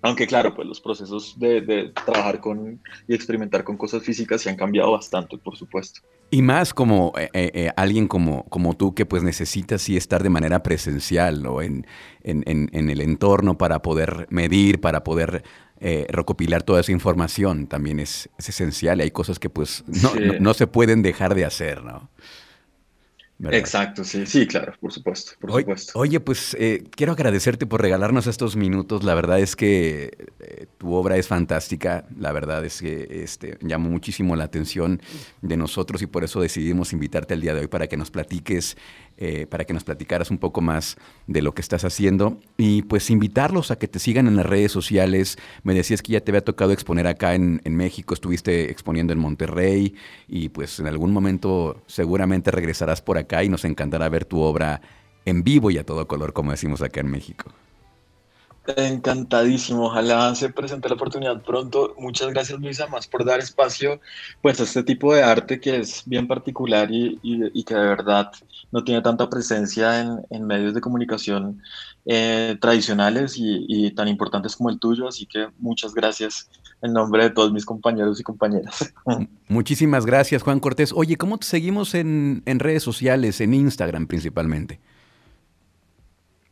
aunque 0.07 0.27
claro, 0.27 0.55
pues 0.55 0.69
los 0.69 0.81
procesos 0.81 1.37
de, 1.39 1.93
trabajar 2.05 2.41
con 2.41 2.81
y 3.09 3.15
experimentar 3.15 3.65
con 3.65 3.77
cosas 3.77 4.05
físicas 4.05 4.41
se 4.41 4.51
han 4.51 4.57
cambiado 4.57 4.93
bastante, 4.93 5.37
por 5.39 5.57
supuesto. 5.57 6.01
Y 6.31 6.43
más 6.43 6.75
como 6.75 7.13
eh, 7.17 7.31
eh, 7.33 7.51
eh, 7.55 7.71
alguien 7.77 8.09
como, 8.09 8.45
como 8.45 8.75
tú 8.75 8.95
que 8.95 9.07
pues 9.07 9.23
necesita 9.23 9.79
sí 9.79 9.97
estar 9.97 10.23
de 10.23 10.29
manera 10.29 10.63
presencial 10.63 11.47
o 11.47 11.63
en, 11.63 11.87
en, 12.23 12.91
el 12.91 13.01
entorno 13.01 13.57
para 13.59 13.81
poder 13.81 14.27
medir, 14.31 14.81
para 14.81 15.05
poder 15.05 15.45
recopilar 16.09 16.63
toda 16.63 16.81
esa 16.81 16.91
información, 16.91 17.67
también 17.67 18.01
es, 18.01 18.29
esencial. 18.39 18.99
Y 18.99 19.03
hay 19.03 19.11
cosas 19.13 19.39
que 19.39 19.51
pues 19.51 19.85
no, 19.87 20.13
no 20.41 20.55
se 20.55 20.67
pueden 20.67 21.03
dejar 21.03 21.35
de 21.35 21.45
hacer, 21.45 21.85
¿no? 21.85 22.11
Exacto, 23.39 24.03
sí, 24.03 24.25
sí, 24.25 24.47
claro, 24.47 24.73
por 24.81 24.93
supuesto, 24.93 25.33
por 25.39 25.51
oye, 25.51 25.61
supuesto. 25.61 25.99
Oye, 25.99 26.21
pues 26.21 26.57
eh, 26.59 26.85
quiero 26.91 27.13
agradecerte 27.13 27.67
por 27.67 27.83
regalarnos 27.83 28.27
estos 28.27 28.57
minutos. 28.57 29.05
La 29.05 29.15
verdad 29.15 29.41
es 29.41 29.57
que 29.57 30.17
eh, 30.41 30.67
tu 30.79 30.95
obra 30.95 31.19
es 31.19 31.29
fantástica. 31.29 32.07
La 32.19 32.33
verdad 32.33 32.65
es 32.65 32.81
que 32.81 33.23
este, 33.23 33.59
llamó 33.61 33.91
muchísimo 33.91 34.37
la 34.37 34.45
atención 34.45 35.03
de 35.43 35.57
nosotros 35.59 36.01
y 36.01 36.07
por 36.07 36.25
eso 36.25 36.41
decidimos 36.41 36.95
invitarte 36.95 37.35
al 37.35 37.43
día 37.43 37.53
de 37.53 37.61
hoy 37.61 37.67
para 37.67 37.89
que 37.89 37.99
nos 37.99 38.11
platiques 38.11 38.79
eh, 39.19 39.47
para 39.47 39.65
que 39.65 39.73
nos 39.73 39.85
platicaras 39.85 40.31
un 40.31 40.39
poco 40.39 40.61
más 40.61 40.97
de 41.27 41.41
lo 41.41 41.55
que 41.55 41.63
estás 41.63 41.85
haciendo 41.85 42.39
y 42.59 42.83
pues 42.83 43.09
invitarlos 43.09 43.71
a 43.71 43.79
que 43.79 43.89
te 43.89 43.99
sigan 43.99 44.27
en 44.27 44.37
las 44.37 44.45
redes 44.45 44.73
sociales. 44.73 45.39
Me 45.63 45.73
decías 45.75 46.03
que 46.03 46.13
ya 46.13 46.21
te 46.21 46.31
había 46.31 46.45
tocado 46.45 46.73
exponer 46.73 47.07
acá 47.07 47.35
en, 47.35 47.61
México, 47.65 48.15
estuviste 48.15 48.71
exponiendo 48.71 49.13
en 49.13 49.19
Monterrey 49.19 49.95
y 50.29 50.51
pues 50.51 50.79
en 50.81 50.87
algún 50.87 51.13
momento 51.13 51.83
seguramente 51.87 52.51
regresarás 52.51 53.03
por 53.03 53.19
acá 53.19 53.43
y 53.43 53.49
nos 53.49 53.65
encantará 53.65 54.09
ver 54.09 54.25
tu 54.25 54.41
obra 54.41 54.81
en 55.25 55.43
vivo 55.43 55.71
y 55.71 55.79
a 55.79 55.85
todo 55.85 56.07
color, 56.07 56.33
como 56.33 56.51
decimos 56.51 56.83
acá 56.83 57.01
en 57.01 57.11
México. 57.11 57.53
Encantadísimo, 58.75 59.87
ojalá 59.87 60.35
se 60.35 60.49
presente 60.49 60.89
la 60.89 60.95
oportunidad 60.97 61.43
pronto. 61.43 61.95
Muchas 61.99 62.31
gracias 62.33 62.59
Luisa, 62.59 62.87
más 62.89 63.07
por 63.07 63.25
dar 63.25 63.39
espacio 63.39 64.01
pues 64.43 64.61
a 64.61 64.65
este 64.65 64.83
tipo 64.83 65.15
de 65.15 65.23
arte 65.23 65.61
que 65.61 65.77
es 65.77 66.03
bien 66.07 66.27
particular 66.27 66.89
y, 66.91 67.65
que 67.65 67.75
de 67.75 67.81
verdad 67.81 68.33
no 68.73 68.83
tiene 68.83 69.03
tanta 69.03 69.29
presencia 69.29 70.01
en, 70.31 70.47
medios 70.47 70.75
de 70.75 70.81
comunicación 70.81 71.63
eh, 72.05 72.57
tradicionales 72.61 73.35
y, 73.37 73.91
tan 73.93 74.09
importantes 74.09 74.57
como 74.57 74.71
el 74.71 74.79
tuyo, 74.79 75.09
así 75.09 75.27
que 75.27 75.49
muchas 75.59 75.95
gracias 75.95 76.51
en 76.83 76.93
nombre 76.93 77.25
de 77.25 77.31
todos 77.31 77.53
mis 77.53 77.65
compañeros 77.65 78.21
y 78.21 78.23
compañeras. 78.23 78.93
Muchísimas 79.49 80.05
gracias 80.07 80.43
Juan 80.43 80.61
Cortés. 80.61 80.93
Oye, 80.95 81.17
¿cómo 81.17 81.39
te 81.39 81.47
seguimos 81.47 81.95
en 81.95 82.43
redes 82.45 82.83
sociales, 82.83 83.41
en 83.41 83.55
Instagram 83.55 84.07
principalmente? 84.07 84.81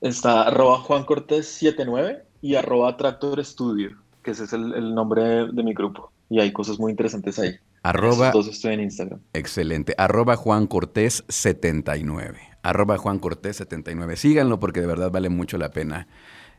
Está 0.04 0.42
arroba 0.42 0.80
Juan 0.80 1.04
Cortés 1.04 1.48
79 1.48 2.24
y 2.42 2.56
arroba 2.56 2.94
Tractor 2.98 3.42
Studio, 3.42 3.92
que 4.22 4.32
ese 4.32 4.44
es 4.44 4.52
el, 4.52 4.94
nombre 4.94 5.46
de, 5.50 5.62
mi 5.62 5.72
grupo. 5.72 6.12
Y 6.28 6.40
hay 6.40 6.52
cosas 6.52 6.78
muy 6.78 6.90
interesantes 6.90 7.38
ahí. 7.38 7.54
Arroba, 7.82 8.30
estoy 8.38 8.74
en 8.74 8.80
Instagram. 8.82 9.20
Excelente. 9.32 9.94
Arroba 9.96 10.36
Juan 10.36 10.66
Cortés 10.66 11.24
79. 11.28 12.38
Arroba 12.62 12.98
Juan 12.98 13.18
Cortés 13.18 13.56
79. 13.56 14.16
Síganlo 14.16 14.60
porque 14.60 14.82
de 14.82 14.88
verdad 14.88 15.10
vale 15.10 15.30
mucho 15.30 15.56
la 15.56 15.70
pena 15.70 16.06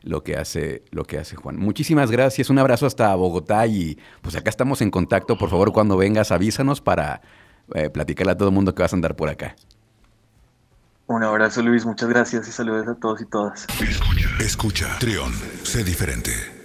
lo 0.02 0.24
que 0.24 0.36
hace, 0.36 0.82
lo 0.90 1.04
que 1.04 1.18
hace 1.18 1.36
Juan. 1.36 1.56
Muchísimas 1.56 2.10
gracias. 2.10 2.50
Un 2.50 2.58
abrazo 2.58 2.84
hasta 2.84 3.14
Bogotá 3.14 3.64
y 3.68 3.96
pues 4.22 4.34
acá 4.34 4.50
estamos 4.50 4.82
en 4.82 4.90
contacto. 4.90 5.38
Por 5.38 5.50
favor, 5.50 5.72
cuando 5.72 5.96
vengas, 5.96 6.32
avísanos 6.32 6.80
para 6.80 7.22
eh, 7.76 7.90
platicarle 7.90 8.32
a 8.32 8.36
todo 8.36 8.48
el 8.48 8.54
mundo 8.56 8.74
que 8.74 8.82
vas 8.82 8.92
a 8.92 8.96
andar 8.96 9.14
por 9.14 9.28
acá. 9.28 9.54
Un 11.08 11.22
abrazo 11.22 11.62
Luis, 11.62 11.86
muchas 11.86 12.08
gracias 12.08 12.48
y 12.48 12.52
saludos 12.52 12.88
a 12.88 12.94
todos 12.96 13.20
y 13.20 13.26
todas. 13.26 13.66
Escucha, 13.80 14.28
escucha, 14.40 14.98
Trión, 14.98 15.32
sé 15.62 15.84
diferente. 15.84 16.55